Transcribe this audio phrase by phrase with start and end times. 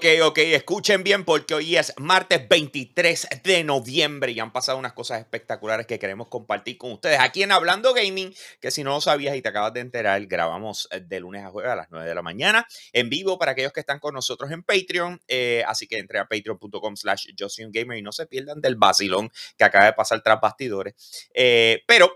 [0.00, 0.38] ok, ok.
[0.38, 5.86] Escuchen bien porque hoy es martes 23 de noviembre y han pasado unas cosas espectaculares
[5.86, 9.42] que queremos compartir con ustedes aquí en Hablando Gaming, que si no lo sabías y
[9.42, 12.22] te acabas de enterar, grabamos eh, de lunes a jueves a las 9 de la
[12.22, 15.20] mañana en vivo para aquellos que están con nosotros en Patreon.
[15.28, 17.26] Eh, así que entre a patreon.com slash
[17.68, 21.28] gamer y no se pierdan del vacilón que acaba de pasar tras bastidores.
[21.34, 22.10] Eh, pero,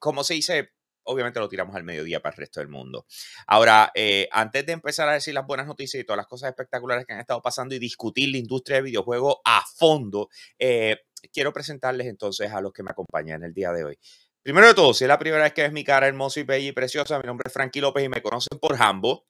[0.00, 0.72] como se dice
[1.08, 3.06] obviamente lo tiramos al mediodía para el resto del mundo.
[3.46, 7.06] Ahora, eh, antes de empezar a decir las buenas noticias y todas las cosas espectaculares
[7.06, 10.98] que han estado pasando y discutir la industria de videojuegos a fondo, eh,
[11.32, 13.98] quiero presentarles entonces a los que me acompañan el día de hoy.
[14.42, 16.68] Primero de todo, si es la primera vez que ves mi cara hermosa y bella
[16.68, 19.26] y preciosa, mi nombre es Frankie López y me conocen por Hambo,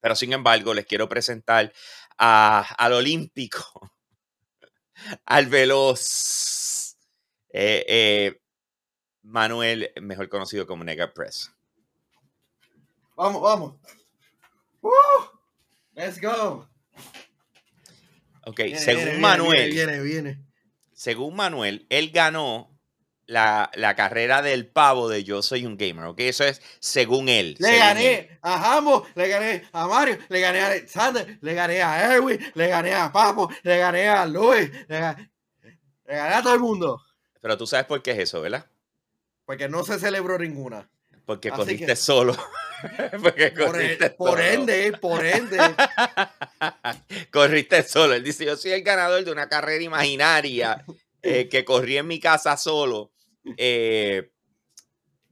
[0.00, 1.72] pero sin embargo les quiero presentar
[2.18, 3.90] al olímpico,
[5.26, 6.96] al veloz,
[7.50, 8.41] eh, eh
[9.22, 11.52] Manuel, mejor conocido como Nega Press.
[13.16, 13.74] Vamos, vamos.
[15.94, 16.68] Let's go.
[18.46, 19.70] Ok, según Manuel.
[19.70, 20.44] Viene, viene,
[20.92, 22.72] Según Manuel, él ganó
[23.26, 26.20] la, carrera del pavo de Yo Soy un Gamer, ¿ok?
[26.20, 27.56] Eso es según él.
[27.58, 32.14] Le gané a Hambo, le gané a Mario, le gané a Alexander, le gané a
[32.14, 35.30] Erwin, le gané a Papo, le gané a Luis, le gané
[36.34, 37.02] a todo el mundo.
[37.40, 38.66] Pero tú sabes por qué es eso, ¿verdad?
[39.44, 40.88] Porque no se celebró ninguna.
[41.24, 42.36] Porque corriste solo.
[43.22, 45.56] Porque e, corriste por, ende, por ende.
[47.32, 48.14] corriste solo.
[48.14, 50.84] Él dice, yo soy el ganador de una carrera imaginaria
[51.22, 53.12] eh, que corrí en mi casa solo.
[53.56, 54.32] Eh,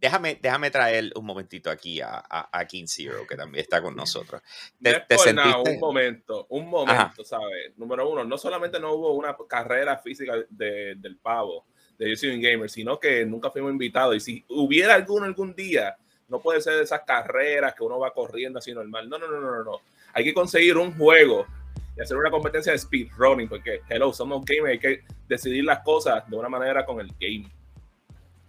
[0.01, 4.41] déjame, déjame traer un momentito aquí a, a, King Zero, que también está con nosotros.
[4.81, 7.77] ¿Te, un momento, un momento, ¿sabes?
[7.77, 11.67] Número uno, no solamente no hubo una carrera física del pavo,
[12.01, 14.17] de Yo Soy un Gamer, sino que nunca fuimos invitados.
[14.17, 15.97] Y si hubiera alguno algún día,
[16.29, 19.07] no puede ser de esas carreras que uno va corriendo así normal.
[19.09, 19.81] No, no, no, no, no.
[20.15, 21.47] Hay que conseguir un juego
[21.95, 26.29] y hacer una competencia de speedrunning, porque, hello, somos gamers, hay que decidir las cosas
[26.29, 27.53] de una manera con el game.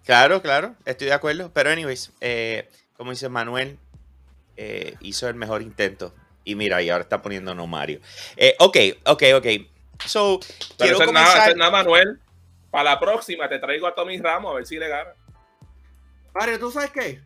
[0.06, 1.52] Claro, claro, estoy de acuerdo.
[1.54, 3.78] Pero, anyways, eh, como dice Manuel,
[4.56, 6.14] eh, hizo el mejor intento.
[6.46, 8.00] Y mira, y ahora está poniendo no Mario.
[8.38, 9.48] Eh, ok, ok, ok.
[10.06, 10.40] So,
[10.78, 11.56] quiero comenzar...
[11.58, 12.20] nada, Manuel.
[12.72, 15.14] Para la próxima te traigo a Tommy Ramos a ver si le gana.
[16.34, 17.22] Mario, ¿tú sabes qué?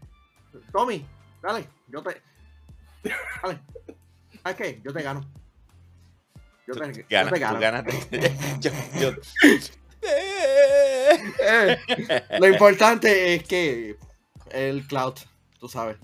[0.72, 1.06] Tommy,
[1.42, 2.22] dale, yo te.
[3.44, 3.60] Dale.
[4.42, 4.82] ¿Sabes qué?
[4.84, 5.22] Yo te gano.
[6.68, 7.60] Yo te, yo te gano.
[8.60, 9.12] yo, yo...
[10.08, 11.80] Eh,
[12.40, 13.98] lo importante es que
[14.52, 15.16] el cloud,
[15.60, 15.98] tú sabes.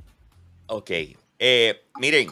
[0.67, 0.89] Ok,
[1.43, 2.29] eh, miren,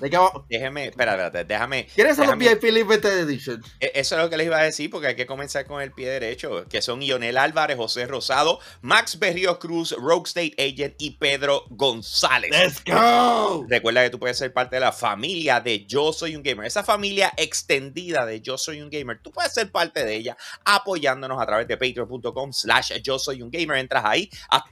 [0.48, 1.88] déjeme, espérate, déjame.
[1.96, 3.60] ¿Quieres los VIP Limited Edition?
[3.80, 5.92] E, eso es lo que les iba a decir, porque hay que comenzar con el
[5.92, 11.18] pie derecho, que son Ionel Álvarez, José Rosado, Max Berrío Cruz, Rogue State Agent y
[11.18, 12.52] Pedro González.
[12.52, 13.66] ¡Let's go!
[13.68, 16.84] Recuerda que tú puedes ser parte de la familia de Yo Soy un Gamer, esa
[16.84, 19.20] familia extendida de Yo Soy un Gamer.
[19.24, 23.50] Tú puedes ser parte de ella apoyándonos a través de patreon.com slash Yo Soy un
[23.50, 23.80] Gamer.
[23.80, 24.30] Entras ahí,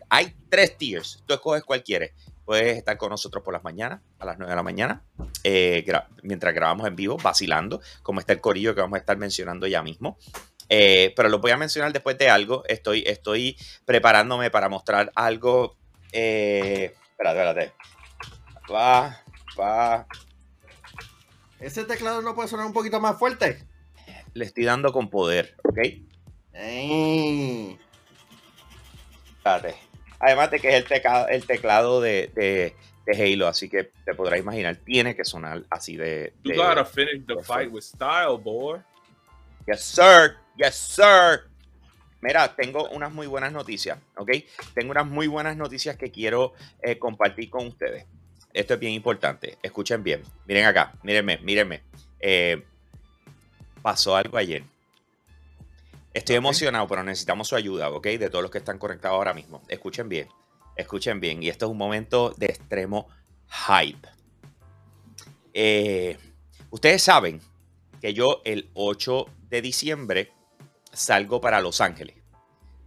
[0.10, 2.12] hay tres tiers, tú escoges cuál quieres
[2.48, 5.04] Puedes estar con nosotros por las mañanas, a las 9 de la mañana,
[5.44, 5.86] eh,
[6.24, 9.84] mientras grabamos en vivo, vacilando, como está el corillo que vamos a estar mencionando ya
[9.84, 10.18] mismo.
[10.70, 12.64] Eh, pero lo voy a mencionar después de algo.
[12.70, 15.76] Estoy, estoy preparándome para mostrar algo.
[16.14, 17.74] Eh, espérate, espérate.
[18.74, 19.22] Va,
[19.60, 20.08] va.
[21.60, 23.68] ¿Ese teclado no puede sonar un poquito más fuerte?
[24.34, 25.80] Le estoy dando con poder, ¿ok?
[29.36, 29.87] Espérate.
[30.20, 32.74] Además de que es el teclado, el teclado de, de,
[33.10, 36.34] Halo, así que te podrás imaginar, tiene que sonar así de.
[36.44, 38.80] You gotta finish the fight with style, boy.
[39.66, 40.36] Yes, sir.
[40.58, 41.50] Yes, sir.
[42.22, 44.32] Mira, tengo unas muy buenas noticias, ¿ok?
[44.74, 48.06] Tengo unas muy buenas noticias que quiero eh, compartir con ustedes.
[48.54, 49.58] Esto es bien importante.
[49.62, 50.24] Escuchen bien.
[50.46, 51.84] Miren acá, mírenme, mírenme.
[52.20, 52.64] Eh,
[53.82, 54.64] pasó algo ayer.
[56.18, 58.08] Estoy emocionado, pero necesitamos su ayuda, ¿ok?
[58.08, 59.62] De todos los que están conectados ahora mismo.
[59.68, 60.28] Escuchen bien,
[60.76, 61.44] escuchen bien.
[61.44, 63.08] Y esto es un momento de extremo
[63.68, 64.08] hype.
[65.54, 66.18] Eh,
[66.72, 67.40] ustedes saben
[68.02, 70.32] que yo el 8 de diciembre
[70.92, 72.16] salgo para Los Ángeles.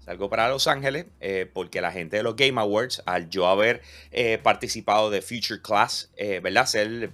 [0.00, 3.81] Salgo para Los Ángeles eh, porque la gente de los Game Awards, al yo haber
[4.11, 6.11] eh, participado de Future Class,
[6.43, 6.67] ¿verdad?
[6.67, 7.12] Ser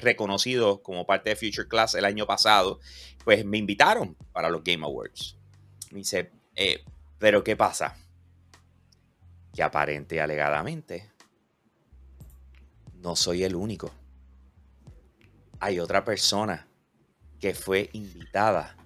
[0.00, 2.80] reconocido como parte de Future Class el año pasado,
[3.24, 5.36] pues me invitaron para los Game Awards.
[5.90, 6.84] Me dice, eh,
[7.18, 7.96] pero ¿qué pasa?
[9.52, 11.10] Que aparente y alegadamente
[12.94, 13.90] no soy el único.
[15.60, 16.66] Hay otra persona
[17.38, 18.76] que fue invitada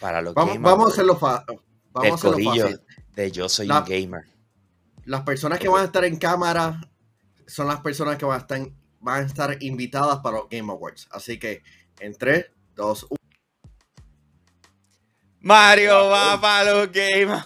[0.00, 1.60] para los vamos, Game Vamos a hacerlo, fácil.
[1.92, 2.80] vamos a fácil.
[3.14, 4.24] De Yo Soy un Gamer.
[5.04, 6.80] Las personas que van a estar en cámara
[7.46, 8.60] son las personas que van a estar
[9.00, 11.08] van a estar invitadas para los Game Awards.
[11.10, 11.62] Así que
[12.00, 12.46] en 3,
[12.78, 13.18] 2, 1.
[15.40, 17.42] Mario va para los Game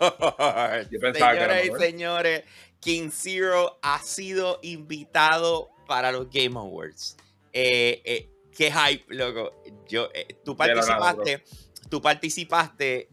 [0.00, 0.88] Awards.
[0.90, 2.44] Señoras y señores,
[2.80, 7.16] King Zero ha sido invitado para los Game Awards.
[7.52, 9.62] Eh, eh, qué hype, loco.
[9.88, 11.44] Yo, eh, tú participaste,
[11.88, 13.10] tú participaste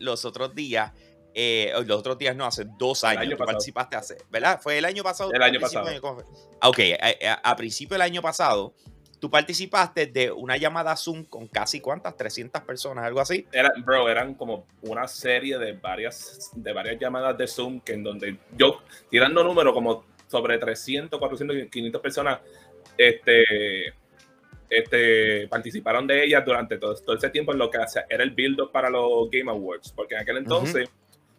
[0.00, 0.92] los otros días.
[1.34, 3.38] los otros días no, hace dos años.
[3.38, 4.60] tú participaste hace, ¿verdad?
[4.62, 5.32] ¿Fue el año pasado?
[5.32, 5.86] El año pasado.
[6.62, 6.78] ok,
[7.42, 8.74] a, principio del año pasado,
[9.20, 13.46] tú participaste de una llamada Zoom con casi cuántas, 300 personas, algo así.
[13.52, 18.02] Era, bro, eran como una serie de varias, de varias llamadas de Zoom que en
[18.02, 18.80] donde yo,
[19.10, 22.40] tirando números como sobre 300, 400, 500 personas,
[22.96, 23.92] este,
[24.70, 27.78] este, participaron de ellas durante todo, todo ese tiempo en lo que
[28.08, 30.88] era el build-up para los Game Awards, porque en aquel entonces,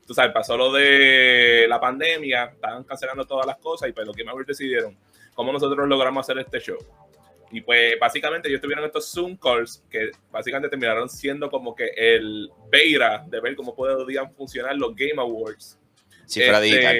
[0.06, 4.16] tú sabes, pasó lo de la pandemia, estaban cancelando todas las cosas y pues los
[4.16, 4.96] Game Awards decidieron
[5.34, 6.78] cómo nosotros logramos hacer este show.
[7.52, 12.50] Y pues básicamente ellos tuvieron estos Zoom calls que básicamente terminaron siendo como que el
[12.70, 15.78] beta de ver cómo podían funcionar los Game Awards.
[16.26, 16.98] Si fuera este, digital.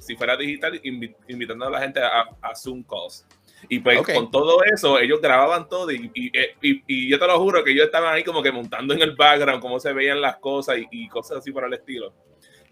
[0.00, 3.26] Si fuera digital, invitando a la gente a, a Zoom calls.
[3.68, 7.74] Y pues con todo eso, ellos grababan todo y, y, yo te lo juro que
[7.74, 11.08] yo estaba ahí como que montando en el background cómo se veían las cosas y,
[11.08, 12.12] cosas así por el estilo.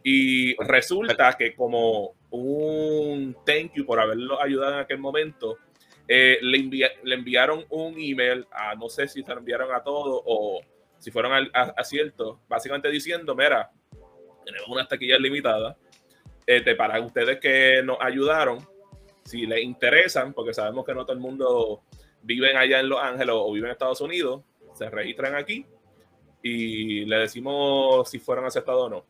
[0.02, 5.58] Y resulta que como un thank you por haberlo ayudado en aquel momento,
[6.12, 10.20] eh, le, le, enviaron un email a, no sé si se lo enviaron a todos
[10.26, 10.60] o
[10.98, 13.70] si fueron a, cierto, básicamente diciendo, mira,
[14.44, 15.76] tenemos una taquilla limitada
[16.44, 18.58] este, para ustedes que nos ayudaron
[19.24, 21.82] si les interesan, porque sabemos que no todo el mundo
[22.22, 24.42] vive allá en Los Ángeles o vive en Estados Unidos,
[24.74, 25.64] se registran aquí
[26.42, 29.06] y le decimos si fueron aceptados o no.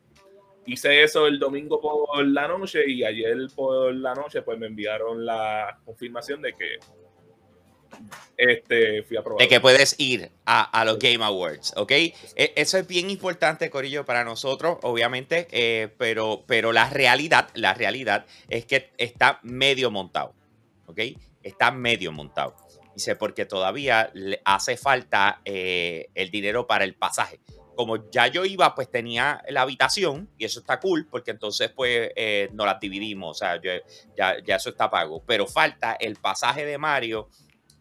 [0.71, 5.27] Hice eso el domingo por la noche y ayer por la noche pues me enviaron
[5.27, 6.79] la confirmación de que
[8.37, 9.41] este, fui aprobado.
[9.41, 11.91] De que puedes ir a, los Game Awards, ¿ok?
[11.91, 12.15] E,
[12.55, 18.27] eso es bien importante, Corillo, para nosotros, obviamente, eh, pero, pero la realidad, la realidad
[18.49, 20.35] es que está medio montado,
[20.87, 21.01] ¿ok?
[21.43, 22.55] Está medio montado.
[22.95, 27.41] Dice, porque todavía le hace falta eh, el dinero para el pasaje.
[27.81, 32.11] Como ya yo iba, pues tenía la habitación y eso está cool, porque entonces pues
[32.15, 33.59] eh, nos las dividimos, o sea,
[34.15, 35.25] ya, ya eso está pago.
[35.27, 37.31] Pero falta el pasaje de Mario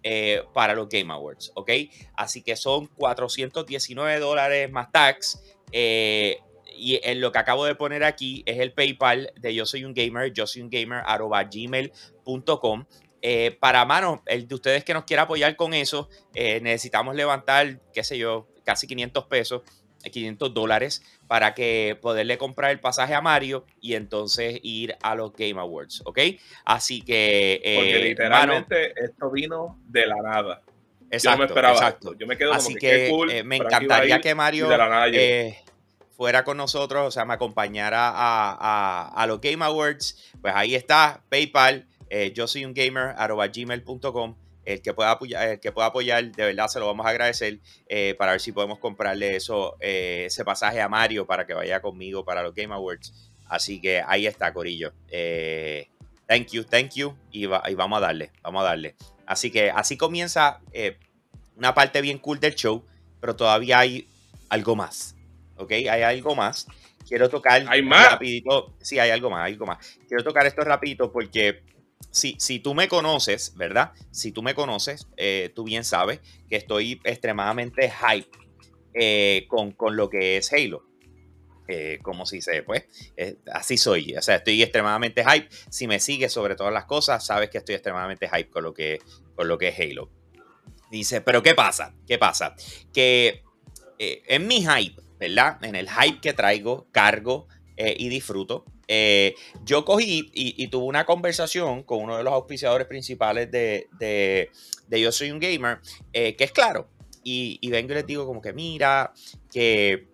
[0.01, 1.71] eh, para los Game Awards, ¿ok?
[2.15, 5.43] Así que son 419 dólares más tax.
[5.73, 6.39] Eh,
[6.77, 9.93] y en lo que acabo de poner aquí es el PayPal de Yo Soy un
[9.93, 12.85] Gamer, yo soy un gamer, arroba gmail.com.
[13.59, 18.17] Para mano, el de ustedes que nos quiera apoyar con eso, necesitamos levantar, qué sé
[18.17, 19.63] yo, casi 500 pesos
[20.03, 25.33] 500 dólares para que poderle comprar el pasaje a Mario y entonces ir a los
[25.33, 26.19] Game Awards, ¿ok?
[26.65, 27.61] Así que...
[27.63, 30.61] Eh, Porque literalmente esto vino de la nada.
[31.11, 32.13] Exacto, Yo me esperaba exacto.
[32.17, 34.69] Yo me quedo Así que, eh, me encantaría que Mario
[35.11, 35.57] eh,
[36.15, 40.33] fuera con nosotros, o sea, me acompañara a, los Game Awards.
[40.41, 41.87] Pues ahí está, PayPal,
[42.33, 44.35] yo soy un gamer, arroba gmail.com
[44.65, 47.59] el que pueda apoyar, el que pueda apoyar, de verdad se lo vamos a agradecer
[47.87, 51.81] eh, para ver si podemos comprarle eso, eh, ese pasaje a Mario para que vaya
[51.81, 53.31] conmigo para los Game Awards.
[53.47, 54.93] Así que ahí está, Corillo.
[55.09, 55.87] Eh,
[56.27, 57.15] thank you, thank you.
[57.31, 58.95] Y, vamos a darle, vamos a darle.
[59.25, 60.61] Así que así comienza
[61.55, 62.83] una parte bien cool del show,
[63.19, 64.07] pero todavía hay
[64.49, 65.15] algo más.
[65.57, 65.71] ¿Ok?
[65.71, 66.67] Hay algo más.
[67.07, 68.11] Quiero tocar ¿Hay más?
[68.11, 68.75] rapidito.
[68.81, 69.97] Sí, hay algo más, hay algo más.
[70.07, 71.63] Quiero tocar esto rapidito porque
[72.11, 73.91] si, si, tú me conoces, ¿verdad?
[74.11, 78.29] Si tú me conoces, eh, tú bien sabes que estoy extremadamente hype
[78.93, 80.85] eh, con, lo que es Halo.
[81.67, 82.85] Eh, como si se, pues,
[83.53, 84.15] así soy.
[84.17, 85.49] O sea, estoy extremadamente hype.
[85.69, 88.99] Si me sigues sobre todas las cosas, sabes que estoy extremadamente hype con lo que,
[89.35, 90.09] con lo que es Halo.
[90.89, 91.93] Dice, pero ¿qué pasa?
[92.07, 92.55] ¿Qué pasa?
[92.91, 93.43] Que
[93.99, 95.63] en mi hype, ¿verdad?
[95.63, 101.83] En el hype que traigo, cargo y disfruto, eh, yo cogí y, tuve una conversación
[101.83, 104.49] con uno de los auspiciadores principales de,
[104.89, 105.79] Yo Soy un Gamer,
[106.11, 106.89] eh, que es claro.
[107.23, 109.13] Y, vengo y les digo como que mira,
[109.51, 110.07] que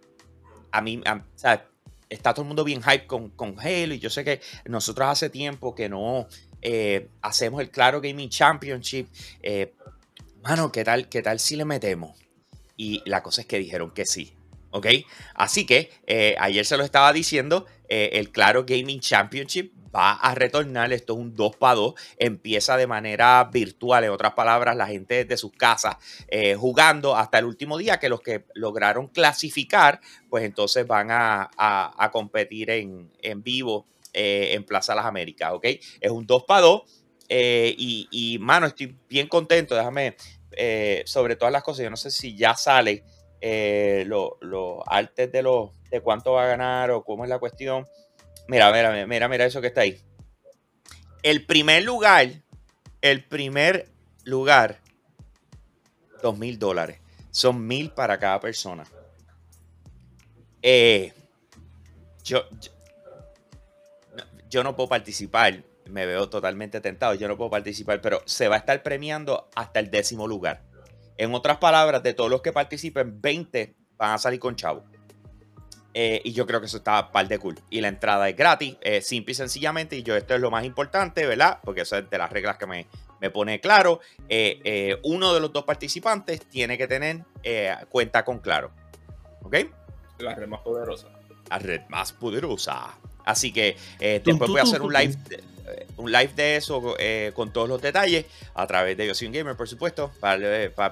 [0.72, 1.70] a mí, o sea,
[2.10, 5.30] está todo el mundo bien hype con, con Halo y yo sé que nosotros hace
[5.30, 6.28] tiempo que no
[6.62, 9.08] eh, hacemos el Claro Gaming Championship.
[10.44, 12.20] mano, ¿qué tal, ¿qué tal si le metemos?
[12.76, 14.34] Y la cosa es que dijeron que sí.
[14.72, 14.88] ¿Ok?
[15.34, 20.92] Así que ayer se lo estaba diciendo, eh, el Claro Gaming Championship va a retornar.
[20.94, 21.94] Esto es un 2 para 2.
[22.18, 27.40] Empieza de manera virtual, en otras palabras, la gente desde sus casas eh, jugando hasta
[27.40, 33.12] el último día, que los que lograron clasificar, pues entonces van a, competir en,
[33.44, 35.52] vivo eh, en Plaza Las Américas.
[35.54, 35.66] ¿ok?
[36.00, 36.82] Es un 2 para 2.
[37.30, 39.76] y, y, mano, estoy bien contento.
[39.76, 40.16] Déjame,
[41.06, 43.04] sobre todas las cosas, yo no sé si ya sale
[43.42, 47.86] los lo artes de, los, de cuánto va a ganar o cómo es la cuestión.
[48.48, 50.00] Mira, mira, mira, mira eso que está ahí.
[51.24, 52.28] El primer lugar,
[53.02, 53.90] el primer
[54.24, 54.80] lugar,
[56.22, 57.00] dos mil dólares.
[57.32, 58.84] Son mil para cada persona.
[60.62, 61.14] Eh,
[62.24, 62.44] yo,
[64.50, 65.64] yo, no puedo participar.
[65.86, 67.14] Me veo totalmente tentado.
[67.14, 70.64] Yo no puedo participar, pero se va a estar premiando hasta el décimo lugar.
[71.18, 74.84] En otras palabras, de todos los que participen, 20 van a salir con chavo.
[75.94, 77.58] Eh, y yo creo que eso está par de cool.
[77.70, 79.96] Y la entrada es gratis, simple y sencillamente.
[79.96, 81.60] Y yo, esto es lo más importante, ¿verdad?
[81.64, 82.88] Porque eso es de las reglas que me,
[83.22, 84.00] me pone claro.
[84.30, 87.24] Eh, eh, uno de los dos participantes tiene que tener
[87.90, 88.72] cuenta con Claro.
[89.42, 89.56] ¿Ok?
[90.20, 91.08] La red más poderosa.
[91.50, 92.98] La red más poderosa.
[93.26, 95.18] Así que después voy a hacer un live,
[95.98, 96.96] un live de eso
[97.34, 100.12] con todos los detalles a través de Yo Soy un Gamer, por supuesto,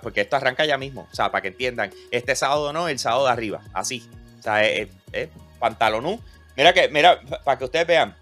[0.02, 1.08] porque esto arranca ya mismo.
[1.12, 4.04] O sea, para que entiendan, este sábado no, el sábado de arriba, así.
[4.40, 4.90] O sea, es,
[5.60, 6.20] pantalonú.
[6.58, 8.16] Mira que, mira, para que ustedes vean.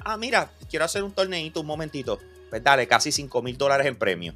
[0.00, 2.20] Ah, mira, quiero hacer un torneito un momentito.
[2.50, 4.34] Pues dale, casi 5 mil dólares en premio.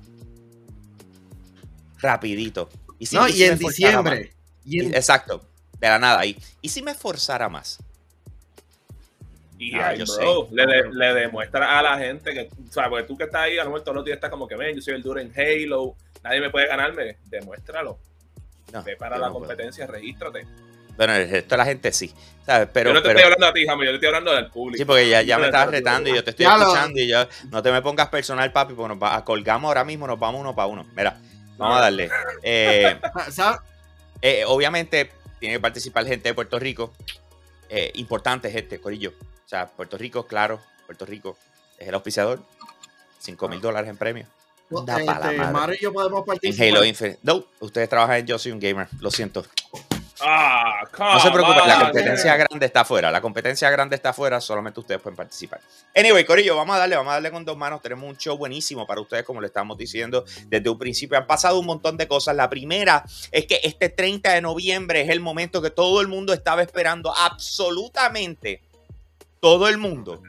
[1.98, 2.70] Rapidito.
[2.98, 4.32] Y no, y, en diciembre.
[4.64, 5.46] exacto,
[5.78, 6.24] de la nada.
[6.24, 7.78] Y, y si me esforzara más.
[9.58, 13.24] Y ah, bro, le, le, demuestra a la gente que, o sea, porque tú que
[13.24, 15.02] estás ahí, a lo mejor todos los días estás como que, ven, yo soy el
[15.02, 17.16] duro en Halo, nadie me puede ganarme.
[17.24, 17.98] Demuéstralo.
[18.84, 20.46] Ve para la competencia, regístrate.
[20.96, 22.12] Bueno, el resto de la gente sí.
[22.44, 22.68] ¿sabes?
[22.72, 24.78] Pero, yo no te estoy hablando a ti, Jamie, yo te estoy hablando del público.
[24.78, 27.62] Sí, porque ya, ya me estás retando y yo te estoy escuchando y yo no
[27.62, 30.66] te me pongas personal, papi, porque nos va, colgamos ahora mismo, nos vamos uno para
[30.66, 30.86] uno.
[30.96, 31.18] Mira,
[31.56, 32.10] vamos a darle.
[32.42, 32.96] Eh,
[34.22, 36.92] eh, obviamente tiene que participar gente de Puerto Rico.
[37.68, 39.12] Eh, importante gente, Corillo.
[39.48, 41.38] O sea, Puerto Rico, claro, Puerto Rico
[41.78, 42.42] es el auspiciador.
[43.18, 44.26] 5 mil dólares en premio.
[44.70, 46.66] este, Mario y yo podemos participar.
[46.66, 47.18] En Halo Infinite.
[47.22, 49.46] No, ustedes trabajan en Yo Soy un Gamer, lo siento.
[50.20, 53.10] Ah, no se preocupen, la competencia grande está afuera.
[53.10, 55.62] La competencia grande está afuera, solamente ustedes pueden participar.
[55.96, 57.80] Anyway, Corillo, vamos a darle, vamos a darle con dos manos.
[57.80, 61.16] Tenemos un show buenísimo para ustedes, como le estamos diciendo desde un principio.
[61.16, 62.36] Han pasado un montón de cosas.
[62.36, 63.02] La primera
[63.32, 67.16] es que este 30 de noviembre es el momento que todo el mundo estaba esperando.
[67.16, 68.67] Absolutamente
[69.40, 70.22] todo el mundo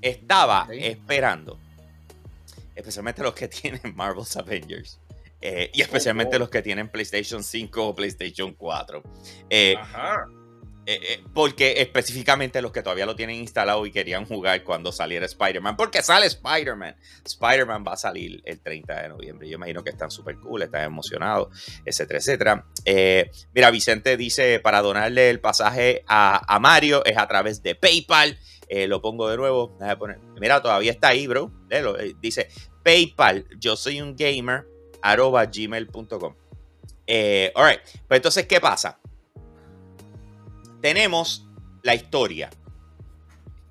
[0.00, 1.58] estaba esperando.
[2.74, 5.00] Especialmente los que tienen Marvel's Avengers.
[5.40, 6.40] Eh, y especialmente oh, oh.
[6.40, 9.02] los que tienen PlayStation 5 o PlayStation 4.
[9.50, 9.76] Eh,
[10.90, 15.76] eh, porque específicamente los que todavía lo tienen instalado y querían jugar cuando saliera Spider-Man.
[15.76, 16.96] Porque sale Spider-Man.
[17.24, 19.48] Spider-Man va a salir el 30 de noviembre.
[19.48, 21.48] Yo imagino que están súper cool, están emocionados,
[21.84, 22.66] etcétera, etcétera.
[23.54, 28.38] mira, Vicente dice, para donarle el pasaje a, Mario es a través de PayPal.
[28.86, 29.76] lo pongo de nuevo.
[30.40, 31.52] Mira, todavía está ahí, bro.
[32.20, 32.48] dice,
[32.82, 34.66] PayPal, yo soy un gamer
[35.02, 36.34] arroba gmail.com.
[37.06, 39.00] Eh, alright, pues entonces, ¿qué pasa?
[40.80, 41.46] Tenemos
[41.82, 42.50] la historia.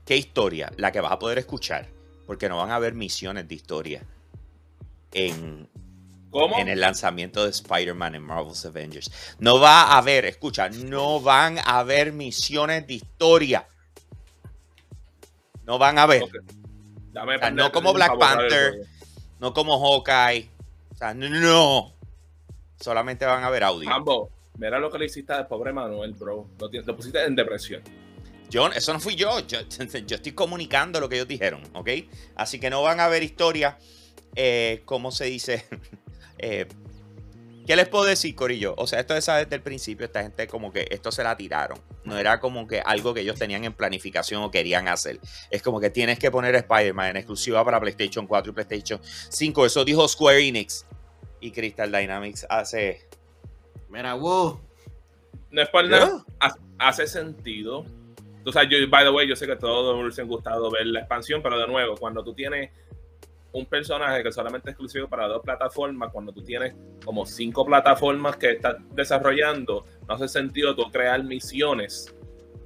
[0.05, 0.71] ¿Qué historia?
[0.77, 1.87] La que vas a poder escuchar,
[2.25, 4.03] porque no van a haber misiones de historia
[5.11, 5.69] en,
[6.33, 9.11] en el lanzamiento de Spider-Man en Marvel's Avengers.
[9.39, 13.67] No va a haber, escucha, no van a haber misiones de historia.
[15.63, 16.23] No van a haber.
[17.53, 18.87] no como Black Panther,
[19.39, 20.49] no como Hawkeye,
[20.93, 21.93] o sea, no.
[22.79, 23.89] Solamente van a ver audio.
[24.57, 26.49] Mira lo que le hiciste al pobre Manuel, bro.
[26.59, 27.81] Lo, pusiste en depresión.
[28.49, 29.39] Yo, eso no fui yo.
[29.47, 29.59] yo.
[29.59, 31.89] estoy comunicando lo que ellos dijeron, ¿ok?
[32.35, 33.77] Así que no van a ver historia,
[34.35, 35.65] eh, ¿cómo se dice?
[36.39, 36.67] eh,
[37.67, 38.73] ¿Qué les puedo decir, Corillo?
[38.77, 41.77] O sea, esto es desde el principio, esta gente como que esto se la tiraron.
[42.05, 45.19] No era como que algo que ellos tenían en planificación o querían hacer.
[45.51, 49.65] Es como que tienes que poner Spider-Man en exclusiva para PlayStation 4 y PlayStation 5.
[49.65, 50.85] Eso dijo Square Enix.
[51.41, 53.05] Y Crystal Dynamics hace...
[53.89, 54.59] Mira, wow.
[55.51, 56.25] No es por nada.
[56.77, 57.85] Hace sentido.
[58.45, 60.85] O sea, yo, by the way, yo sé que a todos les han gustado ver
[60.87, 62.71] la expansión, pero de nuevo, cuando tú tienes
[63.51, 68.37] un personaje que solamente es exclusivo para dos plataformas, cuando tú tienes como cinco plataformas
[68.37, 72.13] que estás desarrollando, no hace sentido tú crear misiones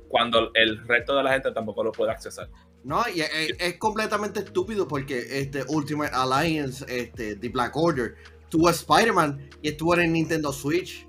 [0.08, 2.50] cuando el resto de la gente tampoco lo puede accesar.
[2.84, 8.16] No, y es, completamente estúpido porque este Ultimate Alliance, este, The Black Order,
[8.52, 11.08] tuvo Spider-Man y estuvo en Nintendo Switch.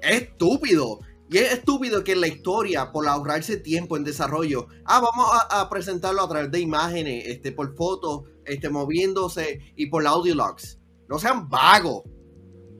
[0.00, 1.00] Es estúpido.
[1.28, 5.68] Y es estúpido que en la historia, por ahorrarse tiempo en desarrollo, ah, vamos a,
[5.70, 10.78] presentarlo a través de imágenes, este, por fotos, este, moviéndose y por audio logs.
[11.08, 12.02] No sean vagos.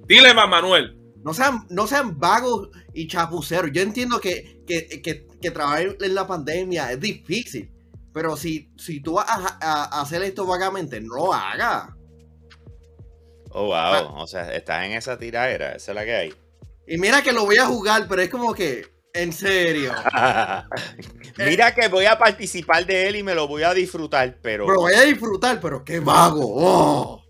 [0.06, 0.98] Dile más, Manuel.
[1.24, 3.70] No sean, no sean vagos y chapuceros.
[3.72, 7.70] Yo entiendo que, que, trabajar en la pandemia es difícil.
[8.12, 11.88] Pero si, si tú vas a, hacer esto vagamente, no lo hagas.
[13.54, 13.74] Oh, wow.
[13.74, 14.14] Ah.
[14.16, 15.72] O sea, estás en esa tiradera.
[15.72, 16.34] Esa es la que hay.
[16.86, 19.92] Y mira que lo voy a jugar, pero es como que, en serio.
[21.38, 24.66] mira que voy a participar de él y me lo voy a disfrutar, pero.
[24.66, 26.44] Pero voy a disfrutar, pero qué vago.
[26.44, 27.24] Oh.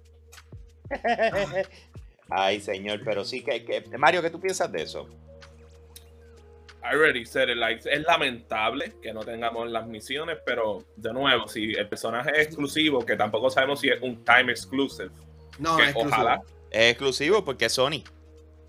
[2.30, 5.08] Ay, señor, pero sí que, Mario, ¿qué tú piensas de eso?
[6.82, 11.46] I already said it, like, es lamentable que no tengamos las misiones, pero de nuevo,
[11.46, 15.10] si el personaje es exclusivo, que tampoco sabemos si es un time exclusive.
[15.58, 16.42] No, es ojalá.
[16.70, 18.02] Es exclusivo porque es Sony.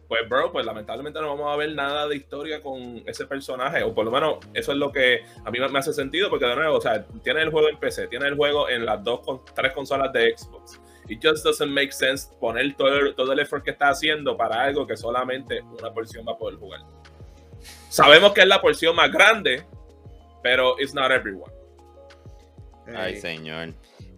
[0.08, 3.96] Pues, bro, pues lamentablemente no vamos a ver nada de historia con ese personaje, o
[3.96, 6.78] por lo menos eso es lo que a mí me hace sentido, porque de nuevo,
[6.78, 9.22] o sea, tiene el juego en PC, tiene el juego en las dos,
[9.56, 13.64] tres consolas de Xbox It just doesn't make sense poner todo el, todo el effort
[13.64, 16.82] que está haciendo para algo que solamente una porción va a poder jugar.
[17.90, 19.66] Sabemos que es la porción más grande,
[20.42, 21.52] pero it's not everyone.
[22.96, 23.74] Ay, señor.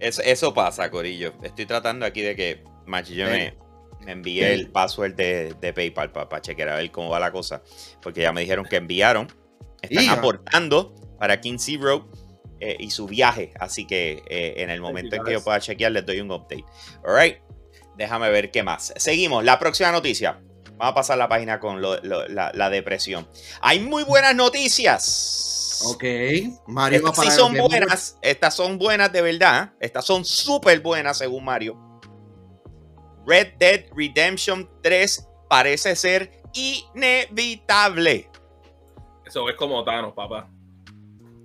[0.06, 1.34] Eso, eso, pasa, Corillo.
[1.42, 3.58] Estoy tratando aquí de que Machi, yo me,
[4.06, 7.64] envíe el password de, de PayPal para chequear a ver cómo va la cosa.
[8.02, 9.28] Porque ya me dijeron que enviaron.
[9.82, 12.10] Están aportando para King Zero
[12.60, 13.54] eh, y su viaje.
[13.60, 16.66] Así que eh, en el momento en que yo pueda chequear, les doy un update.
[17.04, 17.38] Alright,
[17.98, 18.94] déjame ver qué más.
[18.98, 19.44] Seguimos.
[19.44, 20.40] La próxima noticia.
[20.78, 23.28] Vamos a pasar la página con la, depresión.
[23.62, 25.55] Hay muy buenas noticias.
[25.86, 26.04] Ok.
[26.68, 28.18] Mario estas sí son buenas.
[28.22, 29.74] Estas son buenas de verdad.
[29.80, 32.00] Estas son súper buenas según Mario.
[33.26, 38.30] Red Dead Redemption 3 parece ser inevitable.
[39.26, 40.50] Eso es como Thanos, papá.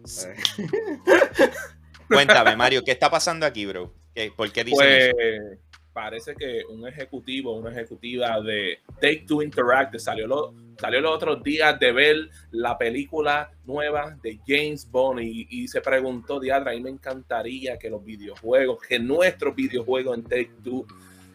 [2.08, 3.94] Cuéntame, Mario, ¿qué está pasando aquí, bro?
[4.37, 5.58] ¿Por qué dicen pues,
[5.92, 11.42] Parece que un ejecutivo, una ejecutiva de Take Two Interactive salió, lo, salió los otros
[11.42, 16.80] días de ver la película nueva de James Bond y, se preguntó, Diadra, a mí
[16.80, 20.86] me encantaría que los videojuegos, que nuestros videojuegos en Take Two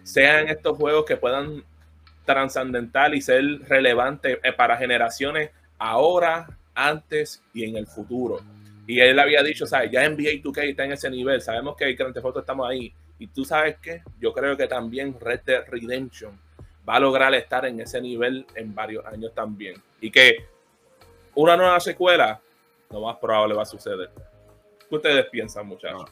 [0.03, 1.63] sean estos juegos que puedan
[2.25, 8.39] trascendental y ser relevantes eh, para generaciones ahora, antes y en el futuro.
[8.87, 9.91] Y él había dicho, ¿sabes?
[9.91, 12.93] Ya NBA 2K está en ese nivel, sabemos que Grand Theft estamos ahí.
[13.17, 16.37] Y tú sabes qué, yo creo que también Red Dead Redemption
[16.87, 19.81] va a lograr estar en ese nivel en varios años también.
[20.01, 20.45] Y que
[21.35, 22.39] una nueva secuela,
[22.89, 24.09] lo más probable va a suceder.
[24.89, 26.09] ¿Qué ustedes piensan, muchachos?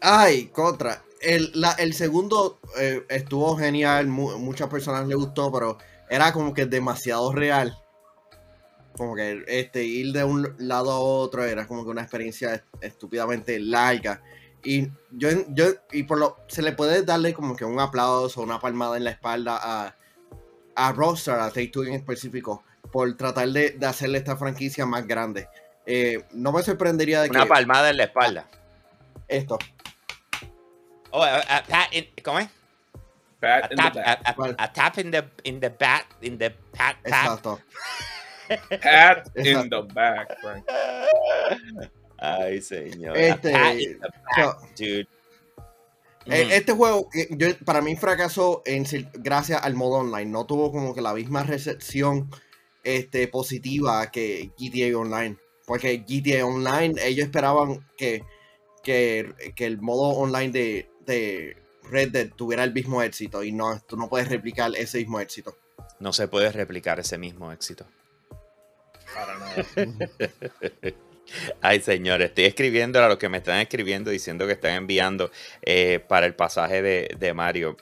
[0.00, 1.02] Ay, contra.
[1.20, 7.32] El, el segundo eh, estuvo genial, muchas personas le gustó, pero era como que demasiado
[7.32, 7.76] real
[9.00, 13.58] como que este, ir de un lado a otro era como que una experiencia estúpidamente
[13.58, 14.22] larga.
[14.62, 18.60] Y yo, yo y por lo se le puede darle como que un aplauso, una
[18.60, 19.94] palmada en la espalda a,
[20.74, 25.06] a Rockstar, a Take Two en específico, por tratar de, de hacerle esta franquicia más
[25.06, 25.48] grande.
[25.86, 27.36] Eh, no me sorprendería de que.
[27.36, 28.46] Una palmada en la espalda.
[29.28, 29.58] Esto.
[31.10, 31.24] Oh,
[32.22, 32.48] ¿Cómo es?
[33.42, 33.96] a, tap,
[34.58, 37.58] a, tap in the in the bat in the pat, Exacto.
[38.82, 40.64] Pat in the back, Frank.
[42.20, 43.16] Ay, señor.
[43.16, 43.52] Este,
[44.76, 45.08] dude.
[46.26, 46.50] E, mm.
[46.52, 50.30] Este juego, yo, para mí fracasó en, gracias al modo online.
[50.30, 52.30] No tuvo como que la misma recepción
[52.84, 55.38] este, positiva que GTA Online.
[55.66, 58.22] Porque GTA Online, ellos esperaban que,
[58.82, 63.42] que, que el modo online de, de, Red Dead tuviera el mismo éxito.
[63.42, 65.56] Y no, tú no puedes replicar ese mismo éxito.
[66.00, 67.86] No se puede replicar ese mismo éxito.
[69.14, 69.66] Para nada.
[71.60, 75.30] Ay, señor, estoy escribiendo a los que me están escribiendo diciendo que están enviando
[75.62, 77.76] eh, para el pasaje de, Mario.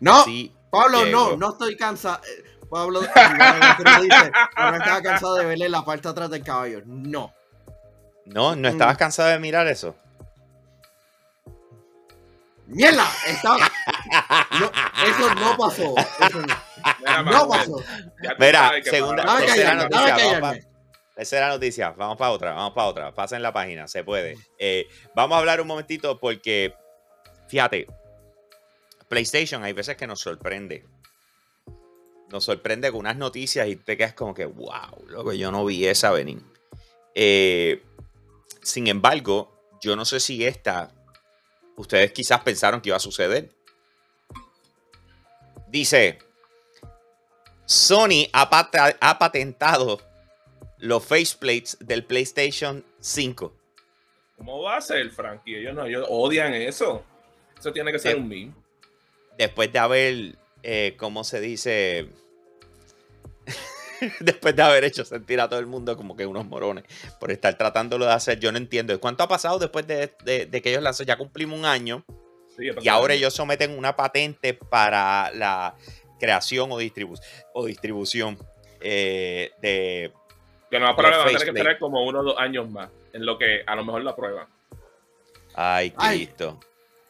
[0.00, 0.24] No,
[0.70, 2.20] Pablo, no, no estoy cansado.
[2.24, 3.00] Eh, Pablo
[4.00, 6.82] dice, no estaba cansado de verle la parte atrás del caballo.
[6.86, 7.32] No.
[8.24, 9.94] No, no estabas cansado de mirar eso.
[12.66, 13.06] ¡Mierda!
[13.26, 13.58] Estaba...
[15.06, 15.94] eso no pasó.
[15.98, 17.76] Eso no, no pasó.
[18.38, 20.71] Mira, segunda, tercera noticia.
[21.14, 21.90] Tercera noticia.
[21.90, 23.14] Vamos para otra, vamos para otra.
[23.14, 24.36] Pasen la página, se puede.
[24.58, 26.74] Eh, vamos a hablar un momentito porque,
[27.48, 27.86] fíjate,
[29.08, 30.84] PlayStation hay veces que nos sorprende.
[32.30, 35.86] Nos sorprende con unas noticias y te quedas como que, wow, loco, yo no vi
[35.86, 36.40] esa venir.
[37.14, 37.82] Eh,
[38.62, 40.90] sin embargo, yo no sé si esta
[41.76, 43.50] ustedes quizás pensaron que iba a suceder.
[45.68, 46.18] Dice,
[47.64, 50.00] Sony ha, patentado
[50.82, 53.52] los faceplates del PlayStation 5.
[54.36, 55.56] ¿Cómo va a ser, Frankie?
[55.56, 57.04] Ellos no, ellos odian eso.
[57.56, 58.52] Eso tiene que ser un meme.
[59.38, 62.08] Después de haber, eh, ¿cómo se dice?
[64.20, 66.84] después de haber hecho sentir a todo el mundo como que unos morones
[67.20, 68.40] por estar tratándolo de hacer.
[68.40, 68.98] Yo no entiendo.
[69.00, 71.06] ¿Cuánto ha pasado después de, que ellos lanzan?
[71.06, 72.04] Ya cumplimos un año.
[72.58, 75.76] y ahora ellos someten una patente para la
[76.18, 76.78] creación o,
[77.54, 78.36] o distribución
[78.82, 80.12] eh, de.
[80.72, 83.36] Que no va a tener que esperar como uno o dos años más en lo
[83.36, 84.48] que a lo mejor la prueba.
[85.54, 86.58] Ay, Cristo.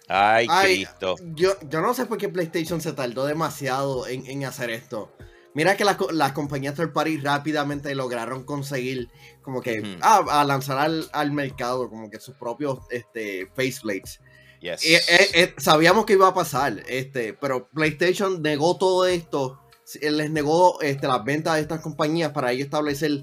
[0.09, 1.14] Ay, Cristo.
[1.37, 5.12] Yo, yo no sé por qué PlayStation se tardó demasiado en, hacer esto.
[5.55, 9.09] Mira que las, compañías third party rápidamente lograron conseguir
[9.42, 14.18] como que ah, a lanzar al, mercado como que sus propios este, faceplates.
[14.61, 14.85] Yes.
[14.85, 15.01] Eh,
[15.35, 19.61] eh, sabíamos que iba a pasar, este, pero PlayStation negó todo esto,
[20.01, 23.22] les negó este, las ventas de estas compañías para ellos establecer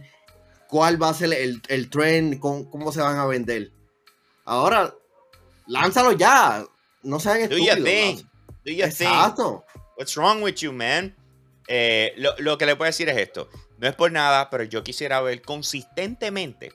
[0.70, 3.72] cuál va a ser el, el trend, cómo, cómo se van a vender.
[4.46, 4.94] Ahora
[5.68, 6.66] lánzalo ya.
[7.04, 7.78] No sean estúpidos.
[7.78, 8.18] Do your
[8.66, 9.66] Do Exacto.
[9.98, 11.16] What's wrong with you, man?
[11.68, 13.50] Eh, lo, que le puedo decir es esto.
[13.78, 16.74] No es por nada, pero yo quisiera ver consistentemente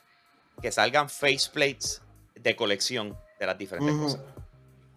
[0.63, 2.01] que salgan faceplates
[2.35, 4.21] de colección de las diferentes cosas.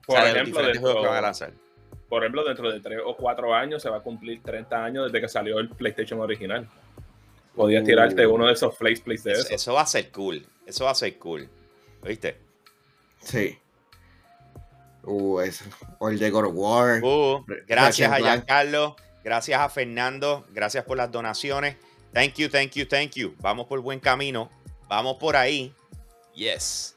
[0.06, 1.52] Por ejemplo, dentro, que van a lanzar.
[2.08, 5.20] Por ejemplo, dentro de 3 o 4 años se va a cumplir 30 años desde
[5.20, 6.70] que salió el PlayStation original.
[7.58, 8.34] Podías tirarte uh.
[8.34, 9.48] uno de esos faceplates de eso.
[9.50, 10.46] Eso va a ser cool.
[10.68, 11.50] Eso va a ser cool.
[12.04, 12.38] ¿Viste?
[13.20, 13.58] Sí.
[15.04, 15.42] Uh,
[16.00, 17.04] o el de God of War.
[17.04, 21.78] Uh, gracias a Giancarlo, gracias a Fernando, gracias por las donaciones.
[22.14, 23.34] Thank you, thank you, thank you.
[23.40, 24.52] Vamos por buen camino.
[24.88, 25.74] Vamos por ahí.
[26.36, 26.96] Yes.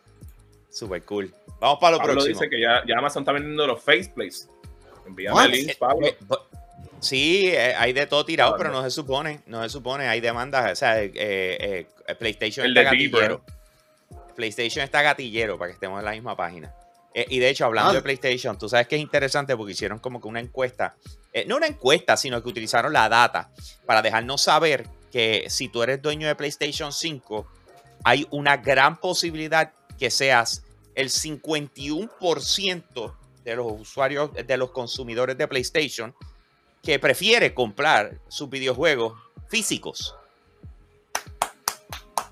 [0.68, 1.32] Super cool.
[1.58, 2.34] Vamos para lo Pablo próximo.
[2.34, 4.48] dice que ya, ya, Amazon está vendiendo los faceplates.
[5.06, 6.06] Envíame links, Pablo.
[6.06, 6.16] Eh,
[7.00, 9.40] sí, eh, hay de todo tirado, pero no se supone.
[9.46, 10.08] No se supone.
[10.08, 10.72] Hay demandas.
[10.72, 11.86] O sea, eh,
[12.18, 13.42] PlayStation está gatillero.
[14.36, 16.72] PlayStation está gatillero para que estemos en la misma página.
[17.14, 18.02] Eh, y de hecho, hablando de ah.
[18.02, 20.94] PlayStation, tú sabes que es interesante porque hicieron como que una encuesta,
[21.32, 23.50] eh, no una encuesta, sino que utilizaron la data
[23.86, 27.46] para dejarnos saber que si tú eres dueño de PlayStation 5,
[28.04, 30.62] hay una gran posibilidad que seas
[30.94, 36.14] el 51% de los usuarios, de los consumidores de PlayStation
[36.82, 39.14] que prefiere comprar sus videojuegos
[39.48, 40.14] físicos.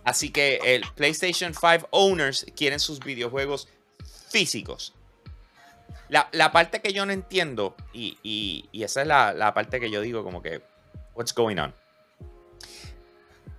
[0.04, 3.68] Así que el PlayStation 5 owners quieren sus videojuegos
[4.30, 4.94] físicos.
[6.08, 10.40] La, parte que yo no entiendo, y, esa es la, parte que yo digo como
[10.40, 10.62] que,
[11.14, 11.74] what's going on?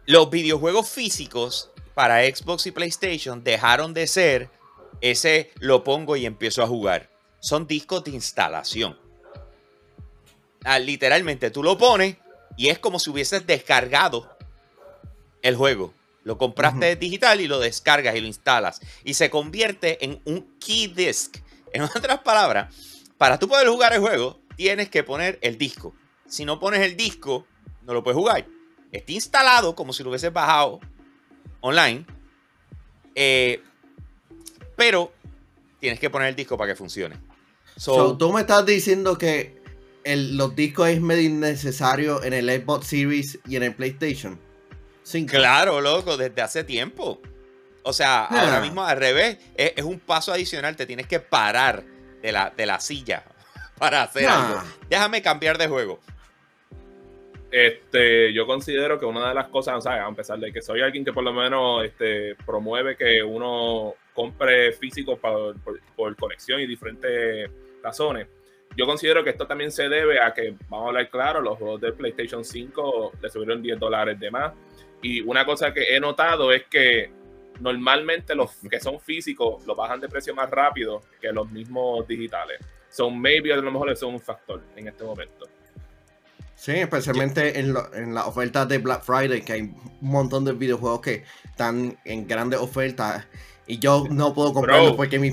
[0.08, 4.50] Los videojuegos físicos para Xbox y PlayStation dejaron de ser
[5.02, 7.10] ese lo pongo y empiezo a jugar.
[7.40, 8.98] Son discos de instalación.
[10.64, 12.18] Ah, literalmente, tú lo pones
[12.58, 14.38] y es como si hubieses descargado
[15.42, 15.94] el juego.
[16.24, 18.82] Lo compraste digital y lo descargas y lo instalas.
[19.04, 21.38] Y se convierte en un key disk.
[21.72, 22.76] En otras palabras,
[23.18, 25.96] para tú poder jugar el juego, tienes que poner el disco.
[26.28, 27.48] Si no pones el disco,
[27.84, 28.46] no lo puedes jugar.
[28.92, 30.80] Está instalado como si lo hubieses bajado
[31.62, 32.06] online.
[33.16, 33.64] Eh,
[34.76, 35.12] pero
[35.80, 37.18] tienes que poner el disco para que funcione.
[37.78, 39.59] So, tú me estás diciendo que
[40.06, 44.40] los discos es medio innecesario en el Xbox Series y en el PlayStation.
[45.28, 47.22] Claro, loco, desde hace tiempo.
[47.84, 48.62] O sea, ahora ah.
[48.62, 51.84] mismo al revés, es, un paso adicional, te tienes que parar
[52.22, 53.24] de la, de la silla
[53.78, 54.62] para hacer algo.
[54.90, 56.00] Déjame cambiar de juego.
[57.52, 61.04] Este, yo considero que una de las cosas, o a pesar de que soy alguien
[61.04, 65.56] que por lo menos este, promueve que uno compre físico por,
[65.96, 67.50] por, conexión y diferentes
[67.82, 68.28] razones,
[68.76, 71.82] yo considero que esto también se debe a que, vamos a hablar claro, los juegos
[71.82, 74.54] de PlayStation 5 le subieron 10 dólares de más.
[75.02, 77.12] Y una cosa que he notado es que
[77.60, 82.60] normalmente los que son físicos los bajan de precio más rápido que los mismos digitales.
[82.90, 85.48] Son maybe a lo mejor es un factor en este momento.
[86.56, 91.00] Sí, especialmente en, en las ofertas de Black Friday, que hay un montón de videojuegos
[91.00, 93.26] que están en grandes ofertas
[93.70, 95.32] y yo no puedo comprarlos porque mi,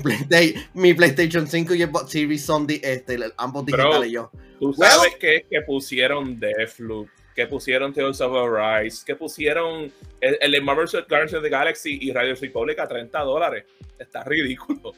[0.73, 4.11] mi PlayStation 5 y Xbox Series son este, ambos digitales.
[4.11, 4.31] yo.
[4.59, 10.63] Tú sabes que, que pusieron Deathloop que pusieron Tales of Arise, que pusieron el, el
[10.63, 13.63] Marvel Guardians of the Galaxy y Radio Republic a 30 dólares.
[13.99, 14.95] Está ridículo.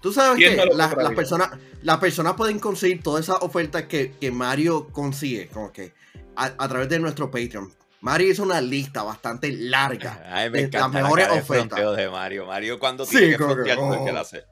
[0.00, 1.50] Tú sabes que las, personas,
[1.82, 5.92] las personas pueden conseguir todas esas ofertas que, Mario consigue, como que
[6.36, 7.70] a, través de nuestro Patreon.
[8.00, 10.14] Mario hizo una lista bastante larga
[10.50, 11.96] de las mejores ofertas.
[11.96, 12.46] de Mario.
[12.46, 14.44] Mario cuando tiene que frontear, que, que la hace.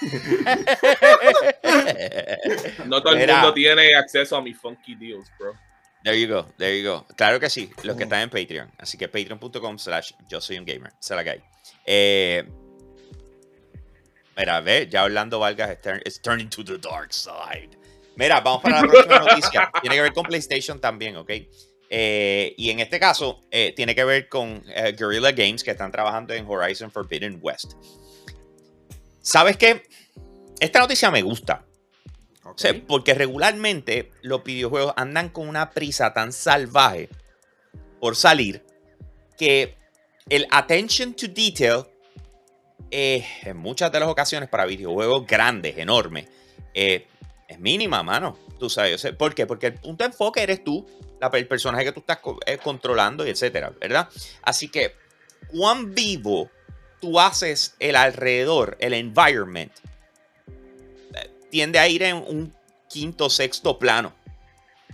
[2.86, 5.52] no todo el mundo tiene acceso a mis funky deals, bro.
[6.02, 7.06] There you go, there you go.
[7.14, 8.70] Claro que sí, los que están en Patreon.
[8.78, 10.92] Así que patreon.com slash yo soy un gamer.
[10.98, 11.42] Se la cae.
[11.84, 12.42] Eh,
[14.36, 17.76] mira, ve, ya Orlando Vargas it's turning to the dark side.
[18.20, 19.72] Mira, vamos para la próxima noticia.
[19.80, 21.30] Tiene que ver con PlayStation también, ¿ok?
[21.88, 25.90] Eh, y en este caso, eh, tiene que ver con eh, Guerrilla Games, que están
[25.90, 27.72] trabajando en Horizon Forbidden West.
[29.22, 29.84] ¿Sabes qué?
[30.60, 31.64] Esta noticia me gusta.
[32.86, 37.08] porque regularmente los videojuegos andan con una prisa tan salvaje
[38.00, 38.62] por salir
[39.38, 39.78] que
[40.28, 41.86] el attention to detail
[42.90, 46.26] en muchas de las ocasiones para videojuegos grandes, enormes,
[47.50, 48.38] es mínima, mano.
[48.58, 49.46] Tú sabes, ¿por qué?
[49.46, 50.86] Porque el punto de enfoque eres tú,
[51.32, 54.08] el personaje que tú estás eh, controlando y etcétera, ¿verdad?
[54.42, 54.94] Así que,
[55.48, 56.48] ¿cuán vivo
[57.00, 59.72] tú haces el alrededor, el environment?
[60.48, 62.54] Eh, tiende a ir en un
[62.88, 64.14] quinto sexto plano.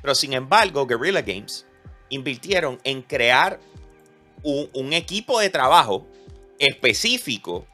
[0.01, 1.67] Pero sin embargo, Guerrilla Games
[2.09, 3.61] invirtieron en crear
[4.43, 6.07] un equipo de trabajo
[6.59, 7.67] específico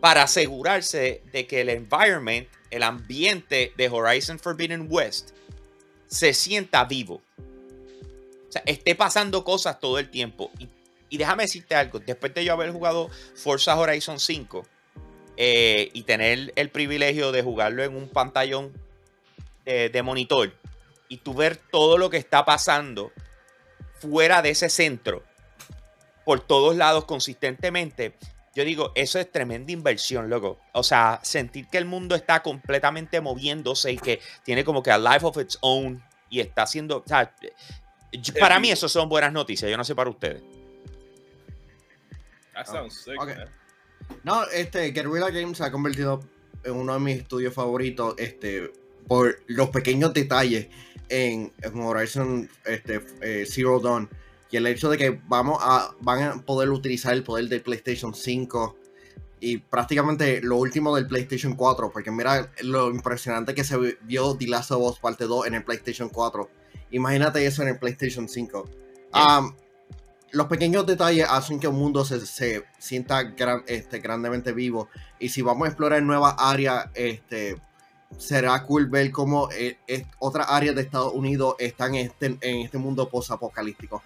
[0.00, 5.30] para asegurarse de que el environment, el ambiente de Horizon Forbidden West
[6.06, 7.22] se sienta vivo.
[8.48, 10.50] O sea, esté pasando cosas todo el tiempo.
[11.08, 14.66] Y, déjame decirte algo, después de yo haber jugado Forza Horizon 5
[15.36, 18.72] eh, y tener el privilegio de jugarlo en un pantallón
[19.64, 20.52] de monitor
[21.10, 23.12] y tú ver todo lo que está pasando
[24.00, 25.22] fuera de ese centro,
[26.24, 28.14] por todos lados consistentemente,
[28.54, 30.58] yo digo, eso es tremenda inversión, loco.
[30.72, 34.98] O sea, sentir que el mundo está completamente moviéndose y que tiene como que a
[34.98, 36.98] life of its own y está haciendo.
[36.98, 37.32] O sea,
[38.40, 39.70] para mí, eso son buenas noticias.
[39.70, 40.42] Yo no sé para ustedes.
[42.54, 43.16] That sounds sick,
[44.24, 46.20] No, este, Guerrilla Games se ha convertido
[46.64, 48.72] en uno de mis estudios favoritos este,
[49.06, 50.66] por los pequeños detalles
[51.08, 54.10] en, Horizon este, eh, Zero Dawn
[54.50, 58.14] y el hecho de que vamos a, van a poder utilizar el poder del PlayStation
[58.14, 58.76] 5
[59.40, 64.46] y prácticamente lo último del PlayStation 4, porque mira lo impresionante que se vio The
[64.48, 66.50] Last of Us Parte 2 en el PlayStation 4.
[66.90, 68.68] Imagínate eso en el PlayStation 5.
[70.32, 74.88] los pequeños detalles hacen que un mundo se, sienta gran, este, grandemente vivo.
[75.18, 77.56] Y si vamos a explorar nuevas áreas, este,
[78.18, 79.78] será cool ver cómo eh,
[80.18, 84.02] otras áreas de Estados Unidos están este, en este mundo post-apocalíptico.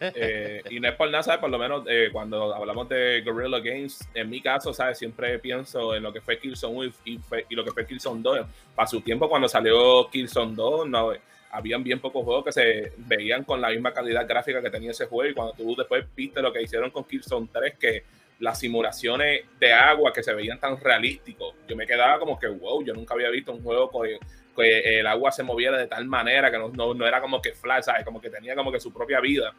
[0.00, 1.40] Eh, y no es por nada, ¿sabes?
[1.40, 4.98] Por lo menos eh, cuando hablamos de Guerrilla Games, en mi caso, ¿sabes?
[4.98, 7.18] Siempre pienso en lo que fue Killzone y,
[7.48, 8.46] y, lo que fue Killzone 2.
[8.74, 11.12] Para su tiempo, cuando salió Killzone 2, no,
[11.50, 15.06] habían bien pocos juegos que se veían con la misma calidad gráfica que tenía ese
[15.06, 15.30] juego.
[15.30, 18.04] Y cuando tú después viste lo que hicieron con Killzone 3, que
[18.40, 22.84] las simulaciones de agua que se veían tan realísticos, yo me quedaba como que, wow,
[22.84, 24.18] yo nunca había visto un juego que,
[24.54, 27.52] que el agua se moviera de tal manera que no, no, no era como que
[27.52, 28.04] flash, ¿sabes?
[28.04, 29.54] Como que tenía como que su propia vida.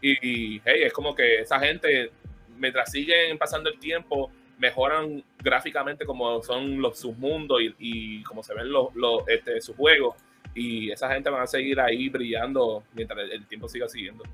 [0.00, 2.10] Y, hey, es como que esa gente,
[2.56, 8.54] mientras siguen pasando el tiempo, mejoran gráficamente como son los submundos y, y como se
[8.54, 10.16] ven los, los este, sus juegos.
[10.54, 14.24] Y esa gente van a seguir ahí brillando mientras el, tiempo siga siguiendo.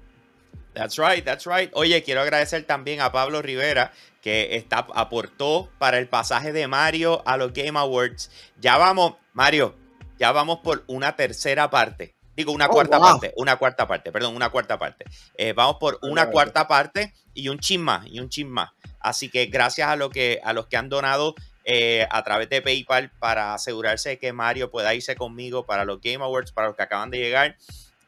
[0.73, 1.71] That's right, that's right.
[1.75, 7.23] Oye, quiero agradecer también a Pablo Rivera que está, aportó para el pasaje de Mario
[7.27, 8.31] a los Game Awards.
[8.59, 9.77] Ya vamos, Mario,
[10.19, 12.15] ya vamos por una tercera parte.
[12.37, 15.05] Digo, una oh, cuarta parte, una cuarta parte, perdón, una cuarta parte.
[15.37, 18.71] Eh, vamos por una cuarta parte y un chin más, y un chin más.
[19.01, 22.61] Así que gracias a, lo que, a los que han donado eh, a través de
[22.61, 26.77] PayPal para asegurarse de que Mario pueda irse conmigo para los Game Awards, para los
[26.77, 27.57] que acaban de llegar.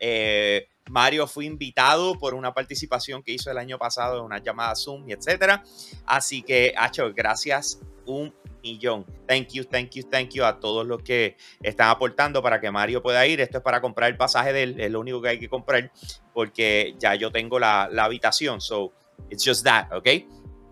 [0.00, 4.74] Eh, Mario fue invitado por una participación que hizo el año pasado en una llamada
[4.74, 5.62] Zoom y etcétera.
[6.06, 9.04] Así que, Hacho, gracias un millón.
[9.26, 13.02] Thank you, thank you, thank you a todos los que están aportando para que Mario
[13.02, 13.40] pueda ir.
[13.40, 15.90] Esto es para comprar el pasaje de él, es lo único que hay que comprar
[16.32, 18.60] porque ya yo tengo la, la habitación.
[18.60, 18.92] So,
[19.30, 20.08] it's just that, ¿ok?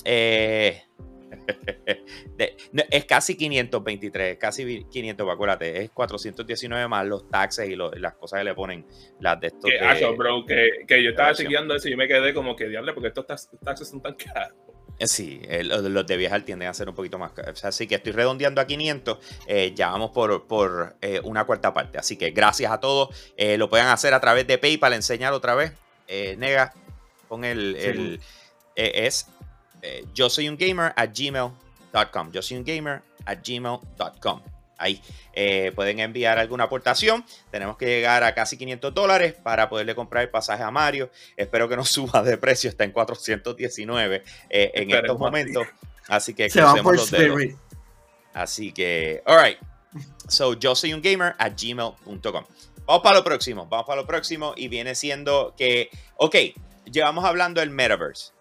[0.05, 0.83] Eh,
[2.91, 8.45] es casi 523, casi 500, acuérdate, es 419 más los taxes y las cosas que
[8.45, 8.87] le ponen
[9.21, 9.71] las de estos.
[10.47, 13.89] Que, que, yo estaba siguiendo eso y me quedé como que diable, porque estos taxes
[13.89, 14.57] son tan caros.
[14.99, 17.65] Eh, sí, los de viajar tienden a ser un poquito más caros.
[17.65, 19.19] Así que estoy redondeando a 500.
[19.47, 21.99] Eh, ya vamos por, por eh, una cuarta parte.
[21.99, 23.09] Así que gracias a todos.
[23.37, 24.93] lo pueden hacer a través de PayPal.
[24.93, 25.73] Enseñar otra vez.
[26.09, 26.73] Nega,
[27.29, 28.21] con el.
[28.77, 29.27] es
[30.15, 32.33] yo soy un gamer a gmail.com.
[32.33, 34.43] Yo soy un gamer a gmail.com.
[34.77, 35.01] Ahí
[35.33, 37.25] eh, pueden enviar alguna aportación.
[37.51, 41.11] Tenemos que llegar a casi 500 dólares para poderle comprar el pasaje a Mario.
[41.37, 45.67] Espero que no suba de precio, está en 419 eh, en estos momentos.
[46.09, 47.41] Así que crucemos los dedos.
[48.33, 49.59] Así que, alright.
[50.29, 52.45] So, yo soy un gamer a gmail.com.
[52.87, 56.37] Vamos para lo próximo, vamos para lo próximo y viene siendo que, ok,
[56.85, 58.34] llevamos hablando del metaverse.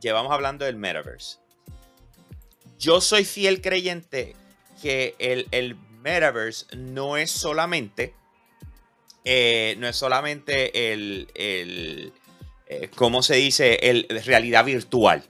[0.00, 1.38] Llevamos hablando del metaverse.
[2.78, 4.34] Yo soy fiel creyente
[4.82, 8.14] que el, metaverse no es solamente,
[9.24, 12.12] eh, no es solamente el, el
[12.66, 13.78] eh, ¿cómo se dice?
[13.82, 15.24] El realidad virtual.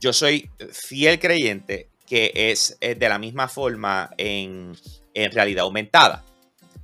[0.00, 4.76] Yo soy fiel creyente que es, de la misma forma en,
[5.14, 6.24] realidad aumentada.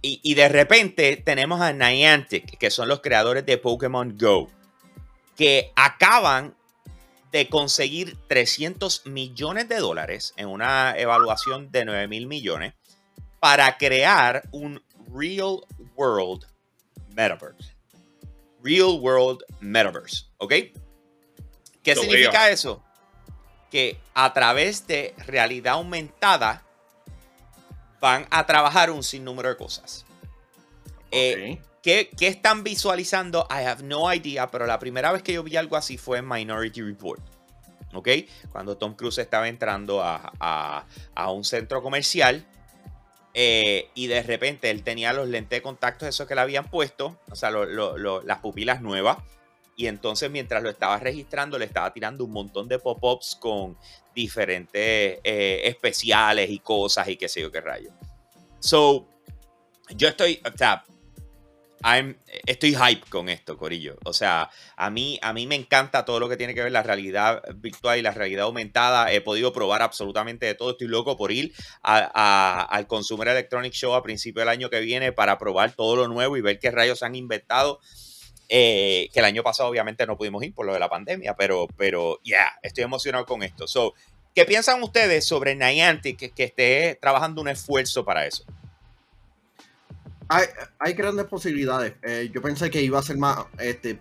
[0.02, 4.50] Y, de repente tenemos a Niantic, que son los creadores de Pokémon Go,
[5.36, 6.56] que acaban
[7.32, 12.74] de conseguir 300 millones de dólares en una evaluación de 9 mil millones
[13.38, 15.60] para crear un Real
[15.96, 16.46] World
[17.14, 17.74] Metaverse.
[18.62, 20.52] Real World Metaverse, ¿ok?
[21.82, 22.82] ¿Qué significa eso?
[23.70, 26.62] Que a través de realidad aumentada
[28.00, 30.04] van a trabajar un sinnúmero de cosas.
[31.10, 33.46] Eh, ¿qué, están visualizando?
[33.50, 36.28] I have no idea, pero la primera vez que yo vi algo así fue en
[36.28, 37.22] Minority Report.
[37.92, 38.08] ¿Ok?
[38.52, 40.86] Cuando Tom Cruise estaba entrando a,
[41.28, 42.46] un centro comercial
[43.34, 47.18] eh, y de repente él tenía los lentes de contacto esos que le habían puesto,
[47.30, 49.18] o sea, las pupilas nuevas.
[49.76, 53.78] Y entonces mientras lo estaba registrando le estaba tirando un montón de pop-ups con
[54.14, 57.90] diferentes eh, especiales y cosas y qué sé yo qué rayo.
[58.58, 59.08] So,
[59.96, 60.84] yo estoy, o sea,
[62.46, 63.96] estoy hype con esto, Corillo.
[64.04, 66.82] O sea, a mí, a mí me encanta todo lo que tiene que ver la
[66.82, 69.12] realidad virtual y la realidad aumentada.
[69.12, 70.72] He podido probar absolutamente de todo.
[70.72, 75.38] Estoy loco por ir al Consumer Electronic Show a principio del año que viene para
[75.38, 77.80] probar todo lo nuevo y ver qué rayos han inventado.
[78.52, 81.68] Eh, que el año pasado obviamente no pudimos ir por lo de la pandemia, pero,
[81.76, 83.68] pero, yeah, estoy emocionado con esto.
[83.68, 83.94] So,
[84.34, 88.44] ¿Qué piensan ustedes sobre Niantic que, que esté trabajando un esfuerzo para eso?
[90.30, 91.94] Hay, grandes posibilidades.
[92.02, 93.98] Eh, yo pensé que iba a ser más este,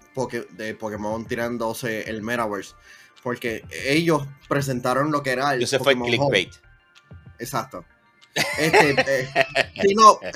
[0.51, 2.75] de Pokémon tirándose el Metaverse.
[3.23, 5.65] Porque ellos presentaron lo que era el.
[5.65, 6.53] Yo fue clickbait.
[7.39, 7.83] Exacto.
[8.59, 9.27] Este, eh,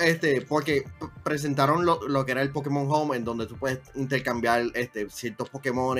[0.00, 0.82] este, porque
[1.22, 5.98] presentaron lo, que era el Pokémon Home, en donde tú puedes intercambiar este, ciertos Pokémon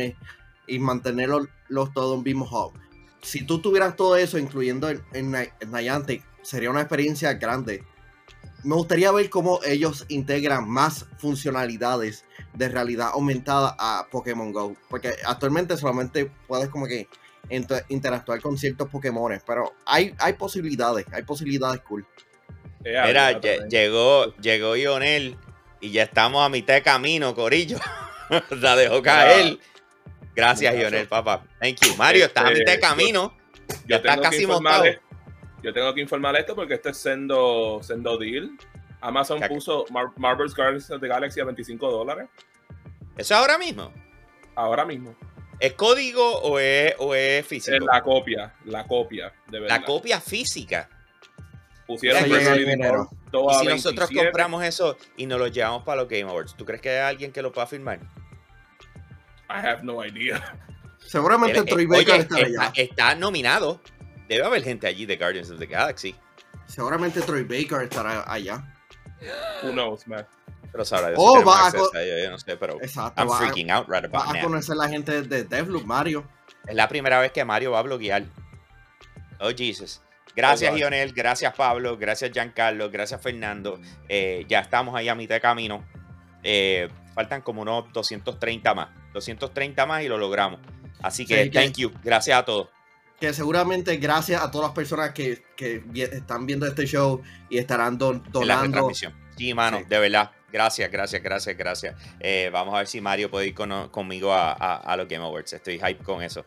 [0.67, 2.79] y mantenerlos los todos en mismo home.
[3.23, 7.85] Si tú tuvieras todo eso, incluyendo en, en Niantic, sería una experiencia grande
[8.65, 12.25] me gustaría ver cómo ellos integran más funcionalidades
[12.55, 14.75] de realidad aumentada a Pokémon Go.
[14.89, 17.09] Porque actualmente solamente puedes como que
[17.89, 19.41] interactuar con ciertos Pokémon.
[19.47, 22.07] Pero hay, hay posibilidades, hay posibilidades cool.
[22.81, 25.37] Mira, llegó, llegó Ionel
[25.81, 27.79] y ya estamos a mitad de camino, Corillo.
[28.51, 29.59] La dejó caer.
[30.35, 31.45] Gracias, Ionel, papá.
[31.61, 31.97] Thank you.
[31.97, 33.37] Mario, estás a mitad de este, camino.
[33.87, 34.85] Ya estás casi montado.
[35.65, 38.51] Yo tengo que informar esto porque este es sendo, sendo deal.
[39.01, 42.29] Amazon puso Marvel's Guardians of the Galaxy a 25 dólares.
[43.17, 43.91] ¿Eso ahora mismo?
[44.55, 45.17] Ahora mismo.
[45.59, 47.77] ¿Es código o es, o es físico?
[47.77, 49.81] Es la copia, la copia, de verdad.
[49.81, 50.91] La copia física.
[51.87, 53.09] Pusieron dinero.
[53.33, 56.83] Y si nosotros compramos eso y nos lo llevamos para los Game Awards, ¿tú crees
[56.83, 58.01] que hay alguien que lo pueda firmar?
[59.49, 60.59] I have no idea.
[60.99, 62.73] Seguramente Troy Baker está, allá.
[62.75, 63.81] Está nominado.
[64.29, 66.15] Debe haber gente allí de Guardians of the Galaxy.
[66.67, 68.65] Seguramente Troy Baker estará allá.
[69.63, 70.27] Who knows, man.
[70.73, 73.87] Pero sabrá Dios oh, va a yo, yo, no sé, pero Exacto, I'm freaking out
[73.89, 76.27] right about va a conocer la gente de Devloop, Mario.
[76.67, 78.25] Es la primera vez que Mario va a bloguear.
[79.39, 80.01] Oh, Jesus.
[80.35, 81.13] Gracias, oh, Lionel.
[81.13, 81.97] Gracias, Pablo.
[81.97, 82.91] Gracias, Giancarlo.
[82.91, 83.79] Gracias, Fernando.
[84.09, 85.85] Eh, ya estamos ahí a mitad de camino.
[86.43, 88.89] Eh, faltan como unos 230 más.
[89.13, 90.59] 230 más y lo logramos.
[91.03, 91.93] Así que, thank you.
[92.03, 92.74] Gracias a todos
[93.25, 95.43] que seguramente gracias a todas las personas que,
[95.95, 98.45] están viendo este show y estarán donando.
[98.45, 99.15] La retransmisión.
[99.37, 100.31] Sí, mano, de verdad.
[100.53, 101.97] Gracias, gracias, gracias, gracias.
[102.21, 105.55] Eh, vamos a ver si Mario puede ir conmigo a, los Game Awards.
[105.55, 106.45] Estoy hype con eso.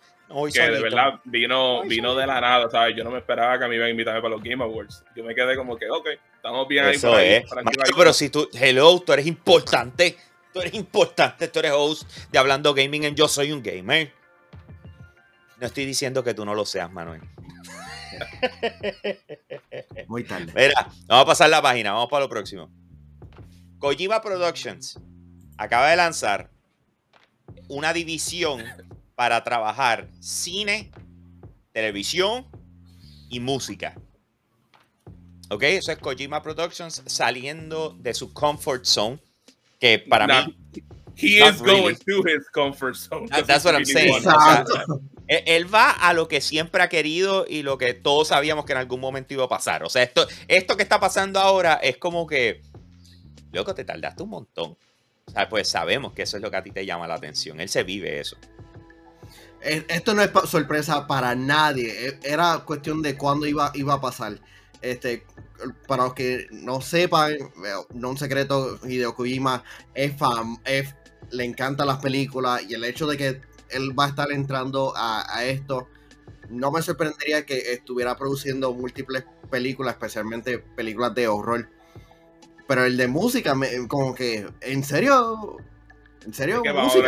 [0.53, 2.95] que de verdad vino, vino de la nada, ¿sabes?
[2.95, 5.03] Yo no me esperaba que me iban a invitarme para los Game Awards.
[5.15, 6.95] Yo me quedé como que, ok, estamos bien ahí.
[6.95, 7.43] Eso es.
[7.97, 10.15] pero si tú, hello, tú eres importante.
[10.53, 14.16] Tú eres importante, tú eres host de Hablando Gaming en Yo Soy un Gamer.
[15.59, 17.21] No estoy diciendo que tú no lo seas, Manuel.
[20.07, 20.51] Muy tarde.
[20.55, 22.69] Mira, vamos a pasar la página, vamos para lo próximo.
[23.79, 24.99] Kojima Productions
[25.57, 26.49] acaba de lanzar
[27.67, 28.63] una división
[29.15, 30.91] para trabajar cine,
[31.71, 32.47] televisión
[33.29, 33.95] y música.
[35.49, 35.63] ¿Ok?
[35.63, 39.19] Eso es Kojima Productions saliendo de su comfort zone.
[39.79, 40.55] Que para mí.
[41.15, 43.27] He is going to his comfort zone.
[43.47, 44.23] that's what I'm saying.
[45.27, 48.79] Él va a lo que siempre ha querido y lo que todos sabíamos que en
[48.79, 49.83] algún momento iba a pasar.
[49.83, 52.61] O sea, esto, esto que está pasando ahora es como que,
[53.51, 54.77] loco, te tardaste un montón.
[55.25, 57.59] O sea, pues sabemos que eso es lo que a ti te llama la atención.
[57.59, 58.37] Él se vive eso.
[59.59, 62.07] Esto no es sorpresa para nadie.
[62.07, 64.39] E, era cuestión de cuándo iba, iba a pasar.
[64.81, 65.25] este,
[65.87, 67.35] para los que no sepan,
[67.93, 69.63] no un secreto, Hideo Kojima
[69.93, 70.57] es fan,
[71.31, 73.41] le encantan las películas y el hecho de que
[73.71, 75.87] él va a estar entrando a, esto,
[76.49, 81.69] no me sorprendería que estuviera produciendo múltiples películas, especialmente películas de horror.
[82.67, 83.55] Pero el de música,
[83.87, 85.57] como que, ¿en serio?
[86.27, 86.61] ¿En serio?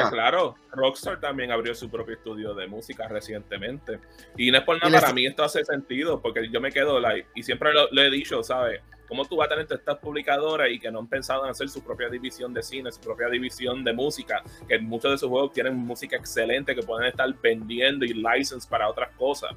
[0.10, 4.00] claro, Rockstar también abrió su propio estudio de música recientemente.
[4.38, 7.28] Y no es por nada, para mí esto hace sentido, porque yo me quedo, like,
[7.36, 8.82] y siempre lo, he dicho, ¿sabes?
[9.10, 11.84] ¿Cómo tú vas a tener estas publicadoras y que no han pensado en hacer su
[11.84, 14.44] propia división de cine, su propia división de música?
[14.68, 18.88] Que muchos de sus juegos tienen música excelente que pueden estar vendiendo y license para
[18.88, 19.52] otras cosas.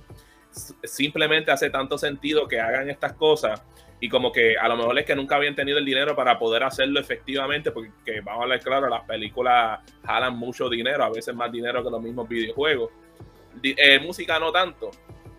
[0.82, 3.62] Simplemente hace tanto sentido que hagan estas cosas
[4.00, 6.64] y como que a lo mejor es que nunca habían tenido el dinero para poder
[6.64, 11.52] hacerlo efectivamente, porque vamos a hablar claro, las películas jalan mucho dinero, a veces más
[11.52, 12.90] dinero que los mismos videojuegos.
[13.62, 14.90] Eh, música no tanto.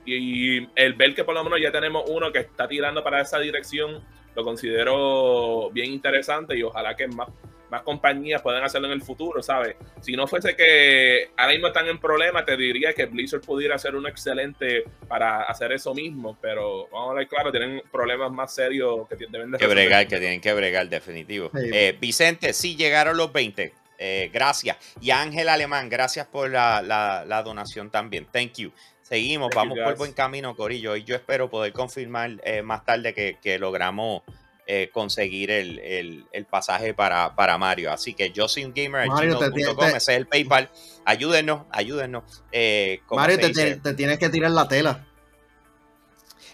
[0.05, 3.39] Y, el ver que por lo menos ya tenemos uno que está tirando para esa
[3.39, 4.03] dirección,
[4.35, 7.29] lo considero bien interesante y ojalá que más
[7.73, 9.75] más compañías pueden hacerlo en el futuro, ¿sabes?
[9.99, 13.95] Si no fuese que ahora mismo están en problemas, te diría que Blizzard pudiera ser
[13.95, 19.07] un excelente para hacer eso mismo, pero vamos a ver, claro, tienen problemas más serios
[19.09, 21.49] que deben de que bregar, que tienen que bregar, definitivo.
[21.55, 23.73] Eh, Vicente, sí llegaron los 20.
[23.97, 24.77] Eh, gracias.
[25.01, 28.27] Y Ángel Alemán, gracias por la, donación también.
[28.31, 28.71] Thank you.
[29.03, 30.95] Seguimos, vamos por buen camino, Corillo.
[30.95, 34.23] Y yo espero poder confirmar eh, más tarde que, que logramos
[34.65, 37.91] eh, conseguir el, pasaje para, para, Mario.
[37.91, 40.69] Así que yo soy un gamer, ese es el PayPal.
[41.03, 42.23] Ayúdenos, ayúdenos.
[42.49, 45.05] Eh, Mario, te, tienes que tirar la tela.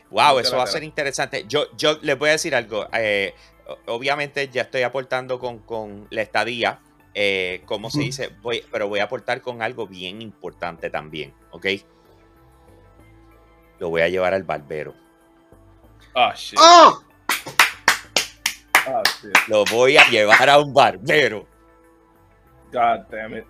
[0.09, 1.45] Wow, eso va a ser interesante.
[1.47, 2.87] Yo, yo les voy a decir algo.
[2.93, 3.35] Eh,
[3.85, 6.79] obviamente ya estoy aportando con, la estadía,
[7.65, 11.67] como se dice, voy, pero voy a aportar con algo bien importante también, ¿ok?
[13.79, 14.93] Lo voy a llevar al barbero.
[16.15, 16.59] Ah, shit.
[16.61, 17.01] ¡Oh!
[18.75, 19.03] Ah,
[19.47, 21.47] Lo voy a llevar a un barbero.
[22.71, 23.45] God damn it.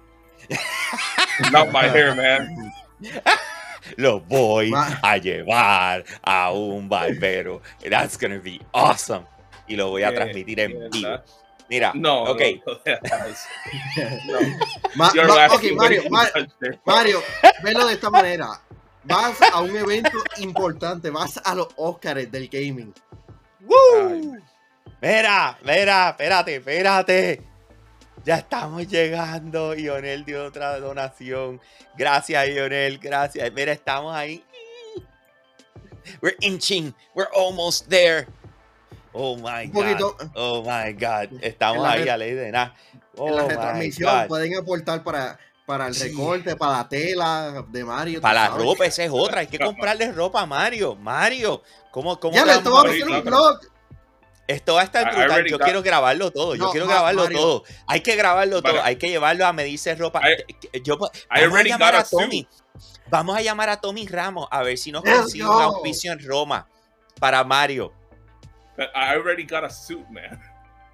[1.51, 2.71] Not my hair, man.
[3.95, 4.71] Lo voy
[5.01, 7.61] a llevar a un barbero.
[7.89, 9.25] That's gonna be awesome.
[9.67, 11.19] Y lo voy a transmitir en vivo.
[11.69, 12.41] Mira, no, ok.
[14.25, 14.39] No,
[14.95, 16.03] Mario,
[16.86, 17.23] Mario,
[17.63, 18.47] velo de esta manera.
[19.04, 22.93] Vas a un evento importante, vas a los Oscars del gaming.
[23.62, 24.38] ¡Woo!
[25.02, 27.43] Mira, mira, espérate, espérate.
[28.26, 29.74] Ya estamos llegando.
[29.74, 31.62] Ionel dio otra donación.
[31.97, 33.00] Gracias, Ionel.
[33.00, 33.52] Gracias.
[33.54, 34.43] Mira, estamos ahí.
[36.22, 36.93] We're inching.
[37.16, 38.28] We're almost there.
[39.14, 40.32] Oh my God.
[40.36, 41.41] Oh my God.
[41.41, 42.76] Estamos ahí a ley de nada.
[43.16, 45.39] en la oh retransmisión pueden aportar para,
[45.70, 48.22] para el recorte, para la tela de Mario.
[48.22, 49.41] Para la ropa, esa es otra.
[49.41, 50.95] Hay que comprarle ropa a Mario.
[50.95, 51.61] Mario,
[51.91, 53.59] ¿cómo, cómo ya le estaba haciendo un blog.
[54.47, 55.45] Esto va a estar brutal.
[55.45, 56.55] Yo quiero grabarlo todo.
[56.55, 57.63] Yo quiero grabarlo todo.
[57.86, 58.82] Hay que grabarlo todo.
[58.82, 60.24] Hay que llevarlo a medirse ropa.
[60.84, 62.47] yo, vamos a llamar a Tommy.
[63.07, 66.67] Vamos a llamar a Tommy Ramos a ver si nos consigue un auspicio en Roma
[67.20, 67.93] para Mario.
[68.80, 70.41] I already got a suit, man.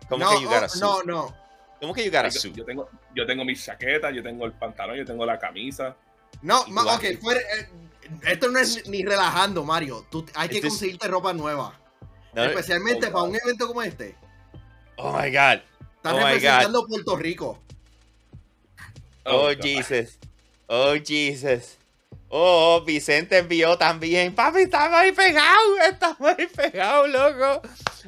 [0.10, 0.82] ¿Cómo que you got a oh, suit?
[0.82, 1.36] No, no.
[1.80, 2.56] ¿Cómo que you got a suit?
[2.56, 5.96] Yo tengo, yo tengo mi chaqueta, yo tengo el pantalón, yo tengo la camisa.
[6.42, 7.18] No, ok, eh,
[8.28, 10.06] esto no es ni relajando, Mario.
[10.12, 11.80] Tú, hay que conseguirte ropa nueva.
[12.36, 14.16] Especialmente para un evento como este.
[14.98, 15.62] Oh my God.
[15.96, 17.60] Están oh representando Puerto Rico.
[19.24, 20.20] Oh, oh Jesus.
[20.68, 21.78] Oh Jesus.
[22.28, 24.36] Oh, Vicente envió también.
[24.36, 25.80] Papi, estamos ahí pegados.
[25.90, 27.62] Estamos ahí pegados, loco.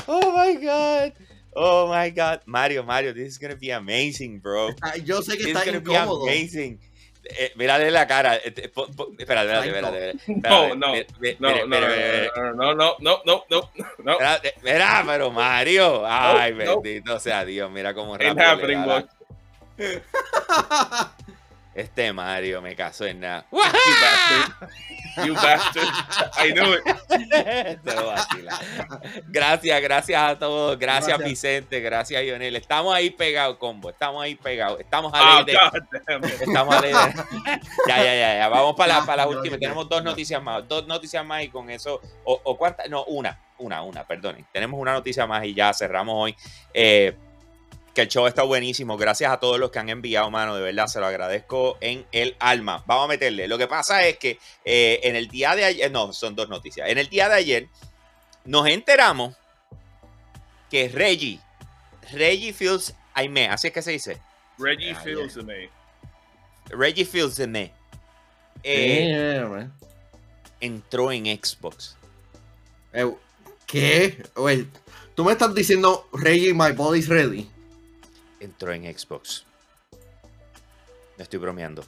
[0.07, 1.26] Oh my God.
[1.59, 2.41] Oh my God.
[2.45, 4.69] Mario, Mario, this is to be amazing, bro.
[5.03, 6.23] Yo sé que this está incómodo.
[6.23, 6.79] Be amazing.
[7.23, 8.35] Eh, mírale la cara.
[8.35, 8.77] Espera,
[9.17, 10.13] espérate, espérate, espérate.
[10.39, 10.93] No, no,
[11.39, 13.71] no, no, no, no, no,
[14.03, 14.17] no.
[14.63, 16.03] Mira, pero Mario.
[16.05, 17.71] Ay, bendito sea Dios.
[17.71, 19.09] Mira cómo rápido.
[21.77, 23.45] Este Mario me casó en nada.
[25.23, 25.87] You bastard.
[26.35, 26.81] I knew it.
[29.27, 30.79] Gracias, gracias a todos.
[30.79, 31.79] Gracias, Vicente.
[31.79, 32.55] Gracias, Lionel.
[32.55, 33.91] Estamos ahí pegados, combo.
[33.91, 34.79] Estamos ahí pegados.
[34.79, 36.91] Estamos a ley oh, Estamos a ley
[37.87, 38.49] Ya, ya, ya, ya.
[38.49, 39.59] Vamos para la, para la última.
[39.59, 40.67] Tenemos dos noticias más.
[40.67, 42.01] Dos noticias más y con eso.
[42.23, 42.89] O, o cuántas.
[42.89, 43.39] No, una.
[43.59, 44.47] Una, una, perdonen.
[44.51, 46.35] Tenemos una noticia más y ya cerramos hoy.
[46.73, 47.15] Eh,
[47.97, 48.95] que el show está buenísimo.
[48.95, 50.55] Gracias a todos los que han enviado, mano.
[50.55, 52.83] De verdad, se lo agradezco en el alma.
[52.85, 53.47] Vamos a meterle.
[53.47, 56.89] Lo que pasa es que eh, en el día de ayer, no, son dos noticias.
[56.89, 57.67] En el día de ayer
[58.45, 59.35] nos enteramos
[60.69, 61.39] que Reggie,
[62.11, 64.19] Reggie Fields Aime, así es que se dice.
[64.59, 65.71] Reggie Fields Aime.
[66.69, 67.73] Reggie Fields Aime.
[68.61, 69.67] Eh,
[70.59, 71.97] entró en Xbox.
[72.93, 73.11] Eh,
[73.65, 74.23] ¿Qué?
[74.35, 74.67] Oye,
[75.15, 77.49] tú me estás diciendo Reggie, my body's ready.
[78.39, 79.45] Entró en Xbox.
[81.17, 81.83] No estoy bromeando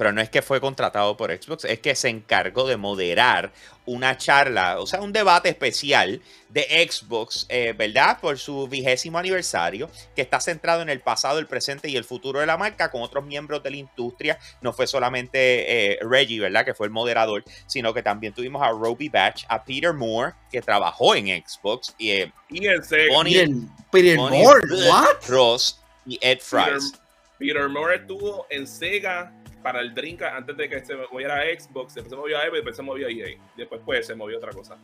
[0.00, 3.52] pero no es que fue contratado por Xbox, es que se encargó de moderar
[3.84, 8.18] una charla, o sea, un debate especial de Xbox, eh, ¿verdad?
[8.18, 12.40] Por su vigésimo aniversario, que está centrado en el pasado, el presente y el futuro
[12.40, 14.38] de la marca, con otros miembros de la industria.
[14.62, 16.64] No fue solamente eh, Reggie, ¿verdad?
[16.64, 20.62] Que fue el moderador, sino que también tuvimos a Roby Batch, a Peter Moore, que
[20.62, 25.28] trabajó en Xbox, y, eh, Peter, Moore, ¿what?
[25.28, 26.94] Ross y Ed Fries.
[27.38, 29.30] Peter Moore estuvo en Sega
[29.62, 32.56] para el drink antes de que se moviera a Xbox, después se movió a Evo
[32.56, 33.38] y después se movió a EA.
[33.56, 34.76] Después pues se movió a otra cosa.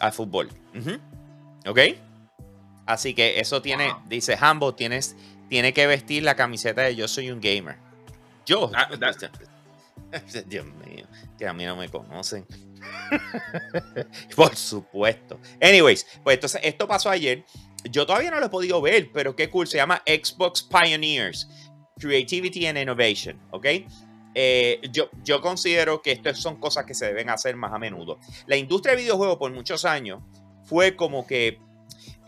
[0.00, 0.48] Al fútbol.
[1.66, 1.78] ¿Ok?
[2.86, 5.16] Así que eso tiene, dice Hambo, tienes,
[5.48, 7.76] tiene que vestir la camiseta de yo soy un gamer.
[8.44, 8.70] Yo.
[8.74, 8.88] Ah,
[10.46, 11.06] Dios mío,
[11.38, 12.44] que a mí no me conocen.
[14.36, 15.38] Por supuesto.
[15.60, 17.44] Anyways, pues entonces esto pasó ayer.
[17.84, 19.66] Yo todavía no lo he podido ver, pero qué cool.
[19.66, 21.48] Se llama Xbox Pioneers.
[21.98, 23.66] Creativity and Innovation, ¿ok?
[24.34, 28.18] Eh, yo, yo considero que estas son cosas que se deben hacer más a menudo.
[28.46, 30.22] La industria de videojuegos por muchos años
[30.64, 31.58] fue como que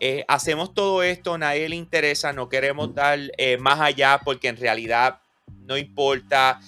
[0.00, 4.57] eh, hacemos todo esto, nadie le interesa, no queremos dar eh, más allá porque en
[4.57, 5.20] realidad
[5.66, 6.61] no importa,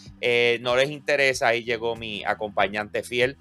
[0.61, 1.49] no les interesa.
[1.49, 3.37] Ahí llegó mi acompañante fiel.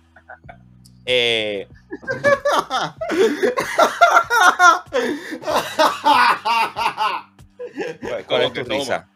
[8.28, 9.08] ¿Cuál es tu risa?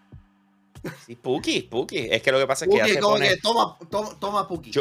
[1.06, 2.08] Sí, Puki, Puki.
[2.12, 3.38] Es que lo que pasa es que ya se pone...
[3.38, 4.72] toma, toma, toma Puki.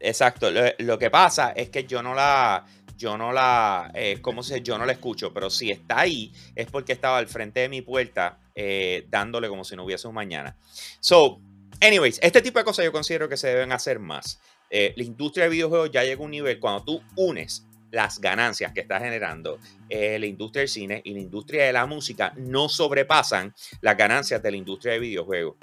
[0.00, 0.48] exacto.
[0.50, 2.64] Lo, que pasa es que yo no la...
[2.96, 3.90] Yo no la...
[3.94, 5.32] Eh, ¿Cómo se Yo no la escucho.
[5.32, 9.64] Pero si está ahí, es porque estaba al frente de mi puerta eh, dándole como
[9.64, 10.56] si no hubiese un mañana.
[11.00, 11.40] So,
[11.80, 14.40] anyways, este tipo de cosas yo considero que se deben hacer más.
[14.70, 18.72] Eh, la industria de videojuegos ya llega a un nivel cuando tú unes las ganancias
[18.72, 22.68] que está generando eh, la industria del cine y la industria de la música no
[22.68, 25.56] sobrepasan las ganancias de la industria de videojuegos.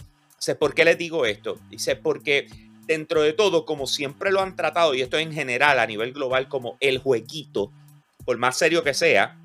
[0.57, 1.59] ¿Por qué les digo esto?
[1.69, 2.47] Dice, porque
[2.87, 6.47] dentro de todo, como siempre lo han tratado, y esto en general a nivel global
[6.47, 7.71] como el jueguito,
[8.25, 9.37] por más serio que sea,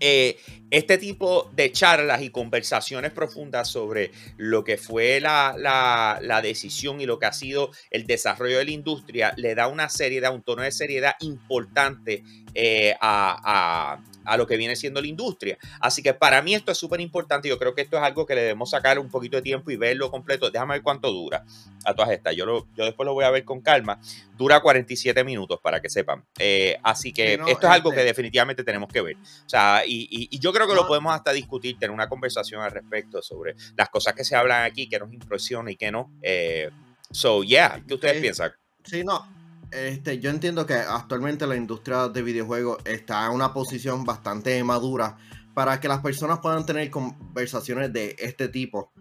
[0.00, 0.38] eh,
[0.70, 7.18] este tipo de charlas y conversaciones profundas sobre lo que fue la, decisión y lo
[7.18, 10.72] que ha sido el desarrollo de la industria le da una seriedad, un tono de
[10.72, 12.24] seriedad importante
[12.54, 13.98] eh, a
[14.36, 15.58] lo que viene siendo la industria.
[15.80, 17.48] Así que para mí esto es súper importante.
[17.48, 19.76] Yo creo que esto es algo que le debemos sacar un poquito de tiempo y
[19.76, 20.50] verlo completo.
[20.50, 21.44] Déjame ver cuánto dura
[21.84, 22.34] a todas estas.
[22.34, 24.00] Yo, lo, yo después lo voy a ver con calma.
[24.36, 26.24] Dura 47 minutos para que sepan.
[26.38, 29.16] Eh, así que esto es algo que este definitivamente tenemos que ver.
[29.16, 33.22] O sea, y, yo creo que lo podemos hasta discutir, tener una conversación al respecto
[33.22, 36.12] sobre las cosas que se hablan aquí, que nos impresiona y que no.
[36.22, 36.70] Eh,
[37.10, 38.52] so, yeah, ¿qué ustedes piensan?
[38.84, 39.26] Sí, no,
[39.70, 45.16] este, yo entiendo que actualmente la industria de videojuegos está en una posición bastante madura
[45.54, 48.92] para que las personas puedan tener conversaciones de este tipo,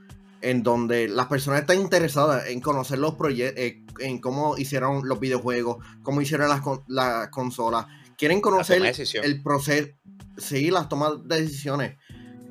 [0.42, 5.20] en donde las personas están interesadas en conocer los proyectos, eh, en cómo hicieron los
[5.20, 7.86] videojuegos, cómo hicieron las, la consolas,
[8.18, 8.82] quieren conocer
[9.24, 9.90] el proceso,
[10.38, 11.98] sí, las tomas de decisiones,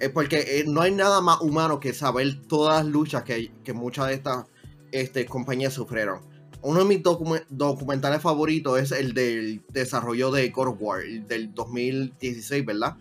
[0.01, 3.73] eh, porque eh, no hay nada más humano que saber todas las luchas que, que
[3.73, 4.47] muchas de estas
[4.93, 6.34] este, compañías sufrieron
[6.65, 12.97] uno de mis documentales favoritos es el del desarrollo de God War, del 2016, ¿verdad?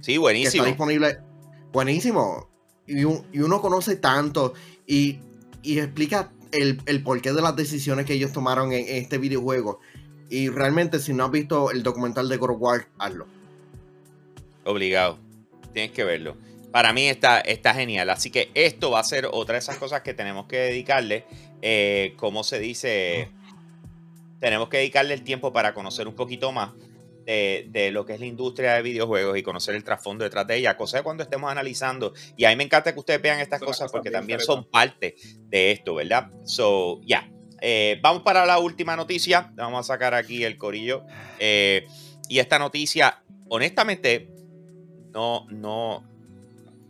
[0.00, 0.50] sí, buenísimo.
[0.50, 1.18] Que está disponible.
[1.72, 2.48] Buenísimo.
[2.86, 4.54] Y, uno conoce tanto
[4.86, 5.18] y,
[5.64, 9.80] explica el, porqué de las decisiones que ellos tomaron en, este videojuego.
[10.30, 13.26] Y realmente, si no has visto el documental de God War, hazlo.
[14.64, 15.18] Obligado.
[15.72, 16.36] Tienes que verlo.
[16.70, 18.10] Para mí está, está genial.
[18.10, 21.24] Así que esto va a ser otra de esas cosas que tenemos que dedicarle
[21.66, 23.30] eh, ¿cómo se dice?
[24.38, 26.72] Tenemos que dedicarle el tiempo para conocer un poquito más
[27.24, 30.76] de, lo que es la industria de videojuegos y conocer el trasfondo detrás de ella,
[30.76, 32.12] cosa de cuando estemos analizando.
[32.36, 35.16] Y a mí me encanta que ustedes vean estas cosas porque también son parte
[35.48, 36.30] de esto, ¿verdad?
[36.44, 37.30] So, ya.
[37.62, 39.50] Eh, vamos para la última noticia.
[39.54, 41.06] Vamos a sacar aquí el corillo.
[41.38, 41.86] Eh,
[42.28, 44.28] y esta noticia, honestamente,
[45.14, 46.04] no, no.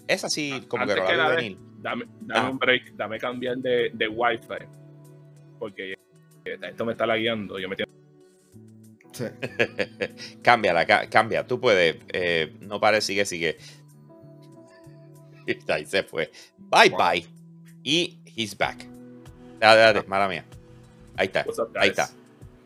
[0.08, 4.08] Es así como que, no la venir dame, dame un break, dame cambiar de, de
[4.08, 4.64] Wi-Fi.
[5.58, 5.94] Porque
[6.44, 7.58] esto me está lagueando.
[7.58, 7.84] Yo me sí.
[10.42, 11.46] Cámbiala, cambia.
[11.46, 11.96] Tú puedes.
[12.12, 13.58] Eh, no pare, sigue, sigue.
[15.68, 16.32] Ahí se fue.
[16.58, 17.26] Bye bye.
[17.82, 18.88] Y he's back.
[19.60, 20.04] Dale, dale, ah.
[20.08, 20.44] mala mía.
[21.16, 21.44] Ahí está.
[21.76, 22.08] Ahí está.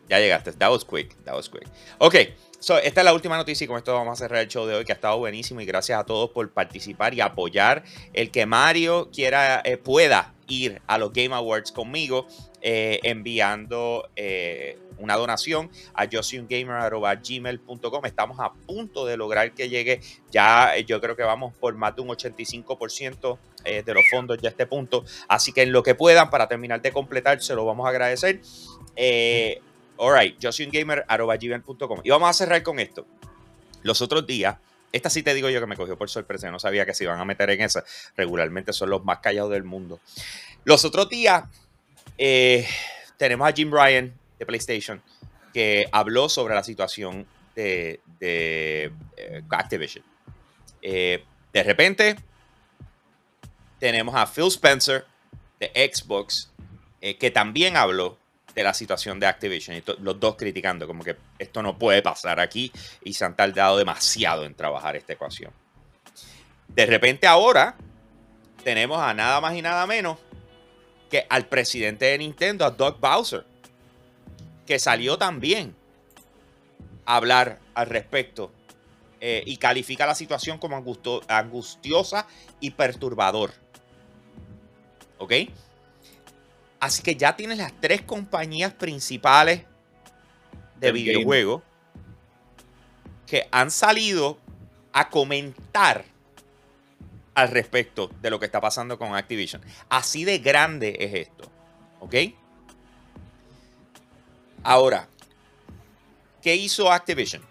[0.08, 0.52] Ya llegaste.
[0.52, 1.16] That was quick.
[1.24, 1.66] That was quick.
[1.98, 2.14] Ok
[2.60, 4.84] esta es la última noticia y con esto vamos a cerrar el show de hoy
[4.84, 9.10] que ha estado buenísimo y gracias a todos por participar y apoyar el que Mario
[9.12, 12.26] quiera, eh, pueda ir a los Game Awards conmigo
[12.60, 18.04] eh, enviando eh, una donación a gmail.com.
[18.04, 20.00] Estamos a punto de lograr que llegue.
[20.30, 24.38] Ya eh, yo creo que vamos por más de un 85% eh, de los fondos
[24.40, 25.04] ya a este punto.
[25.28, 28.40] Así que en lo que puedan, para terminar de completar, se lo vamos a agradecer.
[28.96, 29.60] Eh,
[29.98, 32.00] alright, gmail.com.
[32.04, 33.06] Y vamos a cerrar con esto.
[33.82, 34.56] Los otros días,
[34.92, 37.20] esta sí te digo yo que me cogió por sorpresa, no sabía que se iban
[37.20, 37.84] a meter en esa.
[38.16, 40.00] Regularmente son los más callados del mundo.
[40.64, 41.44] Los otros días
[42.16, 42.66] eh,
[43.16, 45.02] tenemos a Jim Ryan de PlayStation
[45.52, 50.04] que habló sobre la situación de, de eh, Activision.
[50.82, 52.16] Eh, de repente
[53.78, 55.06] tenemos a Phil Spencer
[55.58, 56.50] de Xbox
[57.00, 58.17] que también habló
[58.58, 62.40] de la situación de Activision y los dos criticando como que esto no puede pasar
[62.40, 62.72] aquí
[63.04, 65.52] y se han tardado demasiado en trabajar esta ecuación.
[66.66, 67.76] De repente ahora
[68.64, 70.18] tenemos a nada más y nada menos
[71.08, 73.46] que al presidente de Nintendo, a Doug Bowser,
[74.66, 75.76] que salió también
[77.06, 78.50] a hablar al respecto
[79.20, 80.84] eh, y califica la situación como
[81.28, 82.26] angustiosa
[82.58, 83.52] y perturbador.
[85.18, 85.32] ¿Ok?
[86.80, 89.62] Así que ya tienes las tres compañías principales
[90.76, 91.62] de videojuegos
[93.26, 94.38] que han salido
[94.92, 96.04] a comentar
[97.34, 99.62] al respecto de lo que está pasando con Activision.
[99.88, 101.50] Así de grande es esto.
[102.00, 102.14] ¿Ok?
[104.62, 105.08] Ahora,
[106.42, 107.42] ¿qué hizo Activision?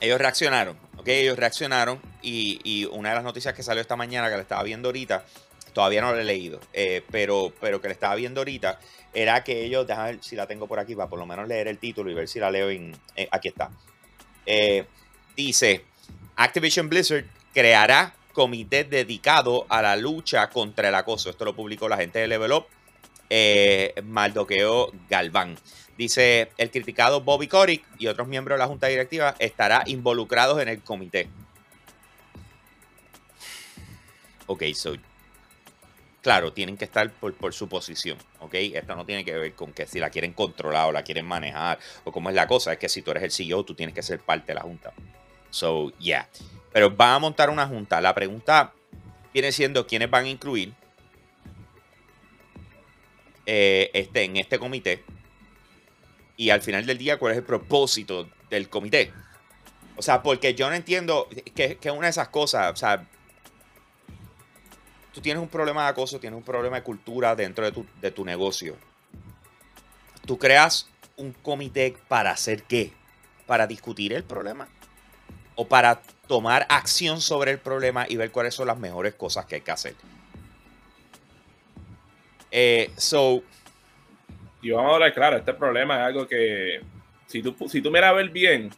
[0.00, 0.76] Ellos reaccionaron.
[0.96, 1.08] ¿Ok?
[1.08, 4.62] Ellos reaccionaron y, y una de las noticias que salió esta mañana, que la estaba
[4.64, 5.24] viendo ahorita,
[5.72, 8.78] todavía no la he leído, eh, pero, pero que le estaba viendo ahorita,
[9.12, 11.68] era que ellos, déjame ver si la tengo por aquí, para por lo menos leer
[11.68, 12.96] el título y ver si la leo en...
[13.16, 13.70] Eh, aquí está.
[14.46, 14.84] Eh,
[15.36, 15.84] dice,
[16.36, 21.30] Activision Blizzard creará comité dedicado a la lucha contra el acoso.
[21.30, 22.66] Esto lo publicó la gente de Level Up,
[24.04, 25.58] Maldoqueo Galván.
[25.98, 30.68] Dice, el criticado Bobby Kotick y otros miembros de la junta directiva estará involucrados en
[30.68, 31.28] el comité.
[34.46, 34.96] Ok, so
[36.22, 38.54] claro, tienen que estar por, su posición, ¿ok?
[38.54, 41.78] Esto no tiene que ver con que si la quieren controlar o la quieren manejar
[42.04, 44.02] o cómo es la cosa, es que si tú eres el CEO, tú tienes que
[44.02, 44.92] ser parte de la junta.
[45.50, 46.28] So, yeah.
[46.72, 48.00] Pero van a montar una junta.
[48.00, 48.72] La pregunta
[49.32, 50.74] viene siendo quiénes van a incluir
[53.46, 55.02] eh, este, en este comité
[56.36, 59.12] y al final del día cuál es el propósito del comité.
[59.96, 63.06] O sea, porque yo no entiendo que, que una de esas cosas, o sea,
[65.18, 68.12] tú tienes un problema de acoso, tienes un problema de cultura dentro de tu, de
[68.12, 68.76] tu negocio.
[70.24, 72.92] Tú creas un comité para hacer qué?
[73.44, 74.68] Para discutir el problema.
[75.56, 79.56] O para tomar acción sobre el problema y ver cuáles son las mejores cosas que
[79.56, 79.96] hay que hacer.
[82.52, 83.42] Eh, so.
[84.62, 86.80] Y vamos a hablar claro, este problema es algo que
[87.26, 88.70] si tú, si tú miras a ver bien,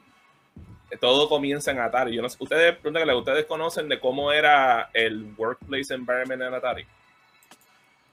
[0.98, 2.14] todo comienza en Atari.
[2.14, 6.86] Yo no sé, ustedes, ustedes conocen de cómo era el workplace environment en Atari.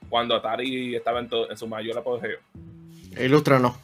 [0.08, 2.38] Cuando Atari estaba en, en su mayor apogeo.
[3.18, 3.78] Ilustra no.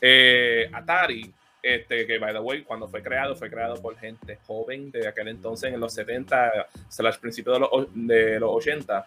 [0.00, 4.90] Eh, Atari, este, que by the way, cuando fue creado, fue creado por gente joven
[4.90, 9.06] de aquel entonces, en los 70, slash principios de los, de los 80.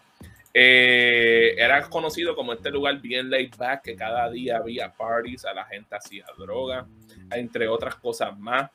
[0.55, 5.53] Eh, era conocido como este lugar bien laid back, que cada día había parties, a
[5.53, 6.86] la gente hacía droga,
[7.32, 8.69] entre otras cosas más.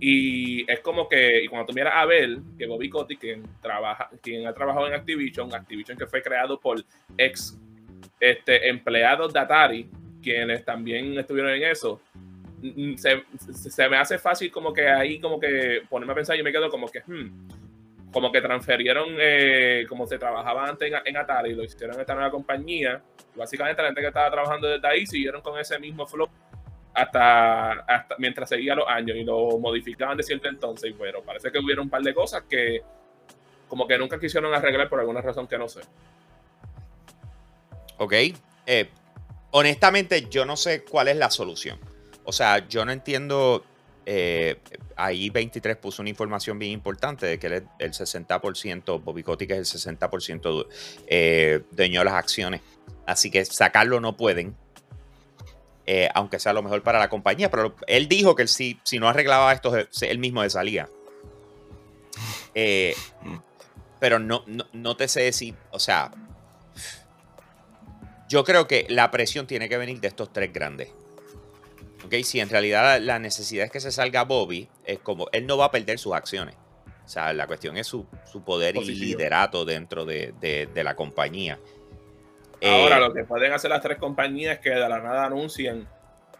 [0.00, 4.10] Y es como que, y cuando tú miras a ver que Bobby Kotick, quien, trabaja,
[4.22, 6.84] quien ha trabajado en Activision, Activision que fue creado por
[7.16, 7.58] ex
[8.20, 9.88] este, empleados de Atari,
[10.22, 12.00] quienes también estuvieron en eso,
[12.96, 13.24] se,
[13.70, 16.70] se, me hace fácil como que ahí, como que ponerme a pensar, yo me quedo
[16.70, 21.62] como que, hmm, como que transferieron eh, como se trabajaba antes en, en, Atari, lo
[21.62, 23.02] hicieron en esta nueva compañía.
[23.34, 26.28] básicamente la gente que estaba trabajando desde ahí siguieron con ese mismo flow
[26.94, 30.94] hasta, hasta mientras seguía los años y lo modificaban de cierto entonces.
[30.98, 32.82] Pero parece que hubiera un par de cosas que
[33.68, 35.80] como que nunca quisieron arreglar por alguna razón que no sé.
[37.98, 38.12] Ok.
[38.66, 38.88] Eh,
[39.50, 41.78] honestamente, yo no sé cuál es la solución.
[42.24, 43.64] O sea, yo no entiendo.
[44.06, 44.60] Eh,
[44.96, 49.74] ahí 23 puso una información bien importante de que el, el 60%, Bobby Kotick es
[49.74, 50.66] el 60%
[51.06, 52.60] eh, dueño de las acciones.
[53.06, 54.54] Así que sacarlo no pueden.
[55.86, 57.50] Eh, aunque sea lo mejor para la compañía.
[57.50, 60.88] Pero él dijo que si, si no arreglaba esto, él mismo de salía.
[62.54, 62.94] Eh,
[63.98, 66.12] pero no, no, te sé decir, o sea,
[68.28, 70.90] yo creo que la presión tiene que venir de estos tres grandes.
[72.04, 72.14] ¿Ok?
[72.22, 75.66] Si en realidad la, necesidad es que se salga Bobby, es como, él no va
[75.66, 76.54] a perder sus acciones.
[77.04, 78.06] O sea, la cuestión es su,
[78.44, 81.58] poder y liderato dentro de, la compañía.
[82.62, 85.86] Ahora, eh, lo que pueden hacer las tres compañías es que de la nada anuncien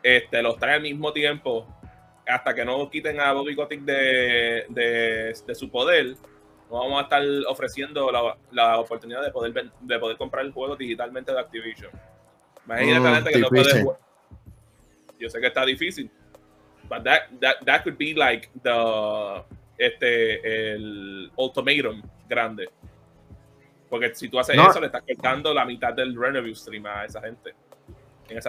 [0.03, 1.67] este, los trae al mismo tiempo
[2.27, 6.17] hasta que no quiten a Bobby Kotick de, de, su poder,
[6.71, 10.77] no vamos a estar ofreciendo la, la oportunidad de poder, de poder comprar el juego
[10.77, 11.91] digitalmente de Activision.
[12.67, 13.85] Imagínate mm, que no puede
[15.19, 16.11] Yo sé que está difícil.
[16.89, 19.43] But that, that, that could be like the
[19.79, 22.69] este el ultimatum grande.
[23.95, 27.21] Porque si tú haces eso, le estás cortando la mitad del revenue stream a esa
[27.21, 27.55] gente.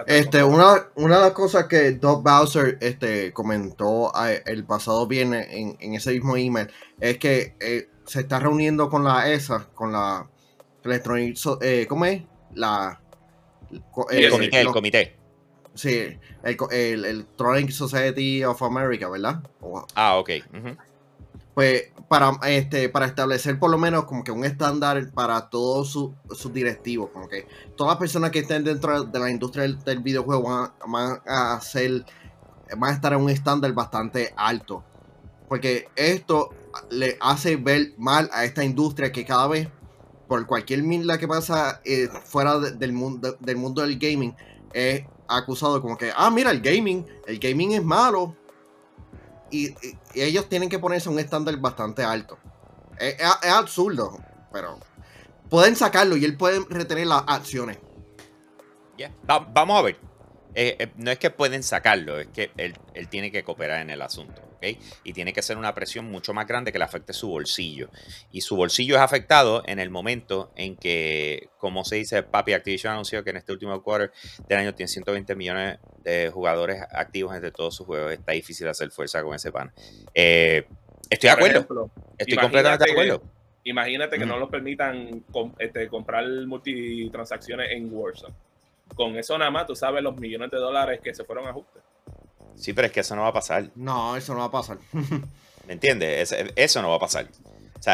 [0.08, 4.10] Este, una, una de las cosas que Doc Bowser este, comentó
[4.44, 6.68] el pasado viernes en, en, ese mismo email
[6.98, 10.28] es que eh, se está reuniendo con la ESA, con la
[10.82, 12.24] Electronic, eh, ¿cómo es?
[12.56, 13.00] La,
[13.70, 15.16] el, comité, el comité.
[15.74, 19.44] Sí, el, el, Electronic Society of America, ¿verdad?
[19.94, 20.30] ah, ok
[21.56, 26.52] pues para, este, para establecer por lo menos como que un estándar para todos sus
[26.52, 27.48] directivos, como que
[27.78, 30.42] todas las personas que estén dentro de la industria del, videojuego
[30.86, 32.04] van, a hacer,
[32.76, 34.84] van a estar en un estándar bastante alto.
[35.48, 36.50] Porque esto
[36.90, 39.66] le hace ver mal a esta industria que cada vez,
[40.28, 44.36] por cualquier mierda que pasa eh, fuera del, mundo, del mundo del gaming,
[44.74, 48.36] es acusado como que, ah, mira, el gaming, el gaming es malo,
[49.50, 49.74] y,
[50.14, 52.38] ellos tienen que ponerse un estándar bastante alto.
[52.98, 54.18] Es, absurdo,
[54.52, 54.78] pero
[55.48, 57.78] pueden sacarlo y él puede retener las acciones.
[59.26, 59.96] vamos a ver.
[60.54, 62.74] Eh, eh, no es que pueden sacarlo, es que él,
[63.10, 64.40] tiene que cooperar en el asunto.
[65.04, 67.90] Y tiene que ser una presión mucho más grande que le afecte su bolsillo.
[68.32, 72.92] Y su bolsillo es afectado en el momento en que, como se dice, Papi Activision
[72.92, 74.12] anunció que en este último quarter
[74.48, 78.12] del año tiene 120 millones de jugadores activos entre todos sus juegos.
[78.12, 79.72] Está difícil hacer fuerza con ese pan.
[80.14, 80.66] Eh,
[81.10, 81.90] estoy de acuerdo.
[82.18, 83.22] estoy completamente de acuerdo.
[83.64, 85.24] imagínate que no nos permitan
[85.58, 88.34] este, comprar multitransacciones en Warzone.
[88.94, 91.80] Con eso nada más, tú sabes los millones de dólares que se fueron a ajuste.
[92.56, 93.70] Sí, pero es que eso no va a pasar.
[93.74, 94.78] No, eso no va a pasar.
[95.66, 96.34] ¿Me entiendes?
[96.54, 97.28] Eso no va a pasar.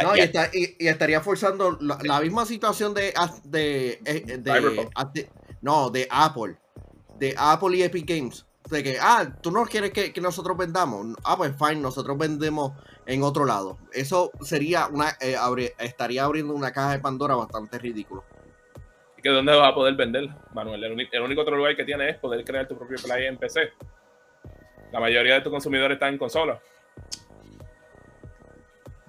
[0.05, 5.29] no, y, estaría forzando la, misma situación de, de, eh, de,
[5.63, 6.57] no, de Apple.
[7.19, 8.47] De Apple y Epic Games.
[8.71, 11.07] De que, ah, tú no quieres que, nosotros vendamos.
[11.25, 12.73] Ah, pues fine, nosotros vendemos
[13.07, 13.79] en otro lado.
[13.93, 15.37] Eso sería una, eh,
[15.79, 18.25] estaría abriendo una caja de Pandora bastante ridículo.
[19.17, 20.85] ¿Y que dónde vas a poder vender, Manuel?
[20.85, 23.73] El, el único otro lugar que tienes es poder crear tu propio play en PC.
[24.93, 26.61] La mayoría de tus consumidores están en consola.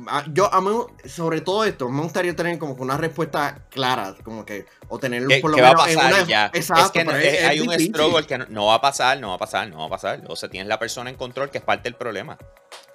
[0.07, 0.69] Ah, yo, a mí,
[1.05, 5.51] sobre todo esto, me gustaría tener como una respuesta clara, como que, o tenerlo por
[5.51, 9.19] lo menos en una, Exacto, es que hay un struggle que no, va a pasar,
[9.19, 10.21] no va a pasar, no va a pasar.
[10.27, 12.37] O sea, tienes la persona en control que es parte del problema.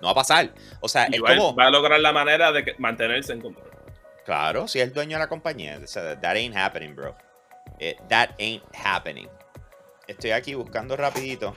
[0.00, 0.50] No va a pasar.
[0.80, 1.54] O sea, es va, como...
[1.54, 3.70] va a lograr la manera de mantenerse en control.
[4.24, 5.78] Claro, si es el dueño de la compañía.
[6.20, 7.14] that ain't happening, bro.
[7.78, 9.28] Eh, that ain't happening.
[10.06, 11.54] Estoy aquí buscando rapidito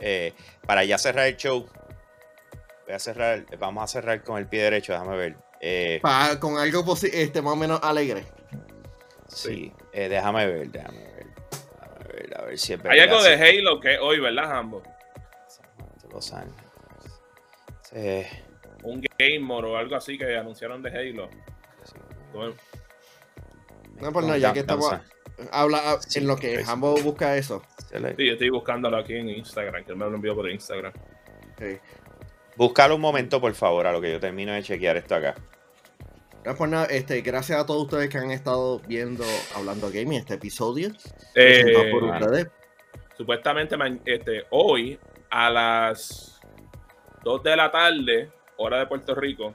[0.00, 0.32] eh,
[0.66, 1.66] para ya cerrar el show,
[2.86, 5.36] voy a cerrar, vamos a cerrar con el pie derecho, déjame ver.
[5.60, 6.00] Eh,
[6.40, 8.24] con algo este, más o menos alegre.
[9.28, 11.26] Sí, eh, déjame ver, déjame ver.
[11.80, 12.92] Déjame ver, a ver si es verdad.
[12.92, 14.82] Hay algo de Halo que hoy, ¿verdad, Jambo?
[16.10, 16.54] Los años.
[18.82, 21.28] Un Gamer o algo así que anunciaron de Halo.
[24.00, 24.92] No, pues no, ya que estamos.
[25.52, 27.62] Habla en lo que Jambo busca eso.
[28.16, 30.92] Sí, estoy buscándolo aquí en Instagram, que él me lo envió por Instagram.
[32.56, 35.34] Búscalo un momento, por favor, a lo que yo termino de chequear esto acá.
[36.42, 39.24] Pues este, gracias a todos ustedes que han estado viendo
[39.54, 40.90] Hablando Gaming este episodio.
[41.34, 41.64] Eh,
[43.16, 43.76] supuestamente
[44.06, 46.40] este, hoy a las
[47.24, 49.54] 2 de la tarde, hora de Puerto Rico,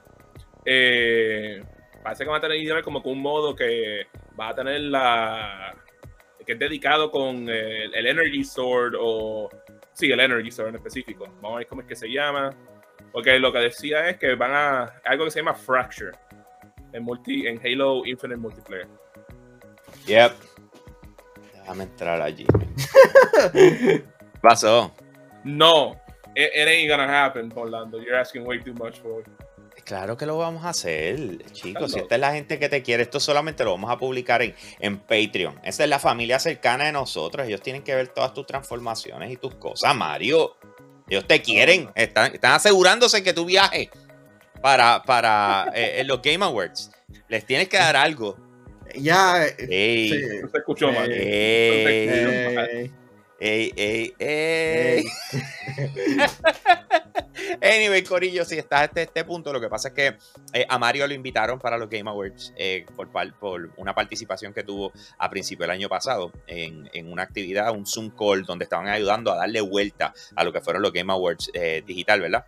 [0.64, 1.62] eh,
[2.04, 4.06] parece que va a tener como que un modo que
[4.38, 5.74] va a tener la
[6.46, 9.50] que es dedicado con el, Energy Sword o...
[9.92, 11.24] Sí, el Energy Sword en específico.
[11.40, 12.50] Vamos a ver cómo es que se llama.
[13.12, 15.00] Porque lo que decía es que van a...
[15.04, 16.12] Algo que se llama Fracture.
[16.92, 18.86] En, multi, en Halo Infinite Multiplayer.
[20.06, 20.32] Yep.
[21.52, 22.46] Déjame entrar allí.
[24.40, 24.92] pasó?
[25.44, 25.96] No.
[26.36, 27.98] It, it, ain't gonna happen, Orlando.
[27.98, 29.26] You're asking way too much for it.
[29.86, 31.92] Claro que lo vamos a hacer, chicos.
[31.92, 34.52] Si esta es la gente que te quiere, esto solamente lo vamos a publicar en,
[34.80, 35.60] en Patreon.
[35.62, 37.46] Esa es la familia cercana de nosotros.
[37.46, 40.56] Ellos tienen que ver todas tus transformaciones y tus cosas, Mario.
[41.08, 41.88] Ellos te quieren.
[41.94, 43.88] Están, están asegurándose que tu viaje
[44.60, 46.90] para, para eh, los Game Awards.
[47.28, 48.36] Les tienes que dar algo.
[48.96, 49.46] Ya.
[49.46, 50.10] Ey.
[50.10, 51.12] se escuchó mal.
[51.12, 51.86] Ey.
[51.86, 52.92] Ey,
[53.38, 55.04] ey, ey.
[57.60, 60.16] Anyway, Corillo, si estás hasta este punto, lo que pasa es que
[60.52, 64.62] eh, a Mario lo invitaron para los Game Awards eh, por, por, una participación que
[64.62, 68.88] tuvo a principio del año pasado en, en, una actividad, un Zoom call, donde estaban
[68.88, 72.44] ayudando a darle vuelta a lo que fueron los Game Awards eh, digital, ¿verdad?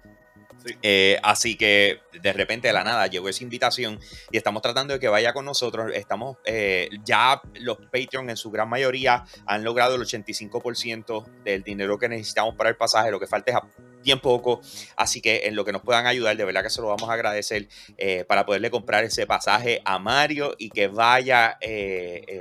[0.82, 3.98] Eh, así que de repente de la nada llegó esa invitación
[4.30, 5.92] y estamos tratando de que vaya con nosotros.
[5.94, 11.98] Estamos eh, ya los Patreon en su gran mayoría han logrado el 85% del dinero
[11.98, 13.10] que necesitamos para el pasaje.
[13.10, 13.58] Lo que falta es
[14.04, 14.60] bien poco.
[14.96, 17.12] Así que en lo que nos puedan ayudar, de verdad que se lo vamos a
[17.12, 21.58] agradecer eh, para poderle comprar ese pasaje a Mario y que vaya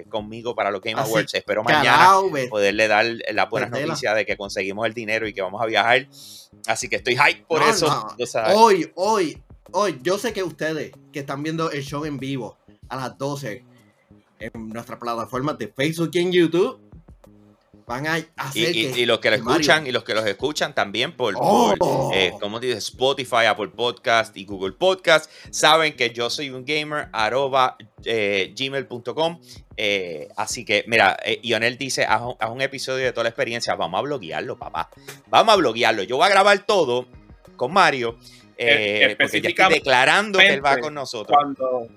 [0.10, 1.34] conmigo para los Game Awards.
[1.34, 2.10] Espero mañana
[2.50, 6.08] poderle dar las buenas noticias de que conseguimos el dinero y que vamos a viajar.
[6.66, 8.08] Así que estoy hype por eso.
[8.54, 9.42] Hoy, hoy,
[9.72, 12.58] hoy, yo sé que ustedes que están viendo el show en vivo
[12.90, 13.64] a las 12
[14.40, 16.87] en nuestra plataforma de Facebook y en YouTube
[17.88, 21.14] van a hacer y, y, los que lo escuchan y los que los escuchan también
[21.14, 22.12] por, oh.
[22.14, 27.08] eh, como dice Spotify, Apple Podcast y Google Podcast saben que yo soy un gamer
[27.14, 29.40] arroba eh, gmail.com
[29.78, 34.02] eh, así que mira Ionel dice haz un, episodio de toda la experiencia vamos a
[34.02, 34.90] bloguearlo papá
[35.28, 37.08] vamos a bloguearlo yo voy a grabar todo
[37.56, 38.18] con Mario
[38.58, 41.38] porque ya estoy declarando que él va con nosotros.
[41.38, 41.88] cuando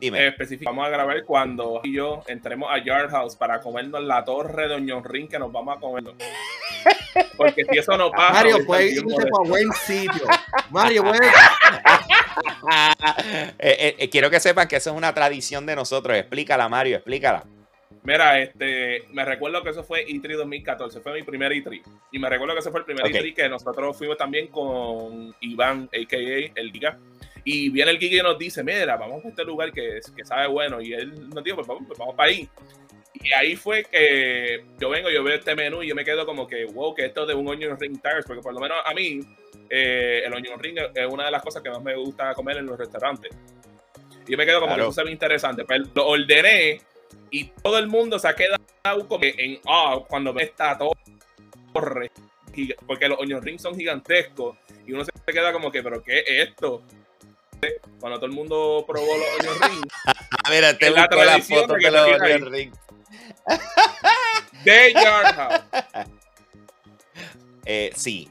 [0.00, 0.34] Dime.
[0.62, 4.74] vamos a grabar cuando y yo entremos a Yard House para comernos la torre de
[4.74, 6.04] Oñón Ring que nos vamos a comer.
[7.36, 8.32] Porque si eso no pasa.
[8.32, 10.22] Mario, pues irse para buen sitio.
[10.70, 11.20] Mario, pues.
[14.10, 16.16] quiero que sepan que eso es una tradición de nosotros.
[16.16, 17.44] Explícala, Mario, explícala.
[18.02, 21.82] Mira, este, me recuerdo que eso fue E3 2014, fue mi primer E3.
[22.12, 25.88] Y me recuerdo que ese fue el primer E3 que nosotros fuimos también con Iván,
[25.92, 26.52] a.k.a.
[26.54, 26.98] El Liga
[27.44, 30.46] y viene el Kiki y nos dice, mira, vamos a este lugar que, que sabe
[30.48, 30.80] bueno.
[30.80, 32.48] Y él nos dijo, pues vamos, pues vamos para ahí.
[33.14, 36.46] Y ahí fue que yo vengo, yo veo este menú y yo me quedo como
[36.46, 39.20] que, wow, que esto de un onion ring tires, porque por lo menos a mí,
[39.68, 42.66] eh, el onion ring es una de las cosas que más me gusta comer en
[42.66, 43.30] los restaurantes.
[44.26, 45.64] Y yo me quedo como que eso se ve interesante.
[45.66, 46.80] Pero pues lo ordené
[47.30, 48.58] y todo el mundo se ha quedado
[49.08, 50.78] como en, ah, cuando ve esta
[51.72, 52.10] torre,
[52.86, 54.56] porque los onion rings son gigantescos
[54.86, 56.82] y uno se queda como que, pero ¿qué es esto?
[58.00, 59.92] cuando todo el mundo probó los onion rings.
[60.48, 62.78] Mira, te la, la foto de los onion rings.
[64.64, 65.60] De Yard House.
[67.64, 68.28] Eh, sí,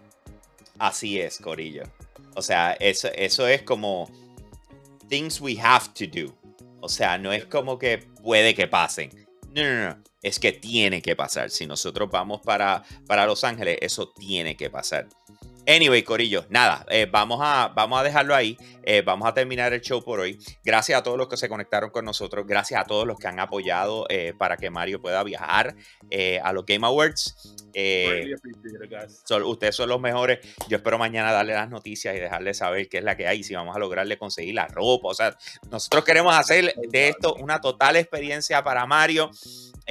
[0.80, 1.84] así es, Corillo.
[2.36, 4.10] O sea, eso, eso es como
[5.08, 6.34] things we have to do.
[6.82, 9.10] O sea, no es como que puede que pasen.
[9.54, 10.04] No, no, no.
[10.22, 11.50] Es que tiene que pasar.
[11.50, 15.08] Si nosotros vamos para, para Los Ángeles, eso tiene que pasar.
[15.70, 18.58] Anyway, Corillo, nada, eh, vamos, a, vamos a dejarlo ahí.
[18.82, 20.40] Eh, vamos a terminar el show por hoy.
[20.64, 22.48] Gracias a todos los que se conectaron con nosotros.
[22.48, 25.76] Gracias a todos los que han apoyado eh, para que Mario pueda viajar
[26.42, 27.56] a los Game Awards.
[29.46, 30.40] ustedes son los mejores.
[30.68, 33.44] Yo espero mañana darle las noticias y dejarles saber qué es la que hay.
[33.44, 35.10] Si vamos a lograrle conseguir la ropa.
[35.10, 35.38] O sea,
[35.70, 39.30] nosotros queremos hacer de esto una total experiencia para Mario.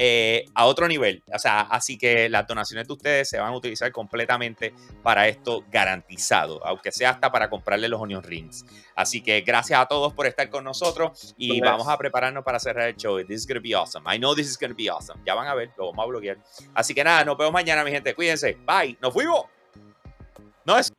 [0.01, 1.21] Eh, a otro nivel.
[1.33, 4.73] O sea, así que las donaciones de ustedes se van a utilizar completamente
[5.03, 8.65] para esto garantizado, aunque sea hasta para comprarle los onion rings.
[8.95, 12.89] Así que gracias a todos por estar con nosotros y vamos a prepararnos para cerrar
[12.89, 13.17] el show.
[13.19, 14.03] This is gonna be awesome.
[14.13, 15.21] I know this is gonna be awesome.
[15.25, 16.37] Ya van a ver, lo vamos a bloquear.
[16.73, 18.13] Así que nada, nos vemos mañana, mi gente.
[18.13, 18.57] Cuídense.
[18.65, 18.97] Bye.
[19.01, 19.45] Nos fuimos.
[20.65, 20.91] No es.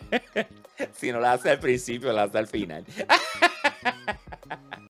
[0.94, 2.84] si no la hace al principio, la hace al final.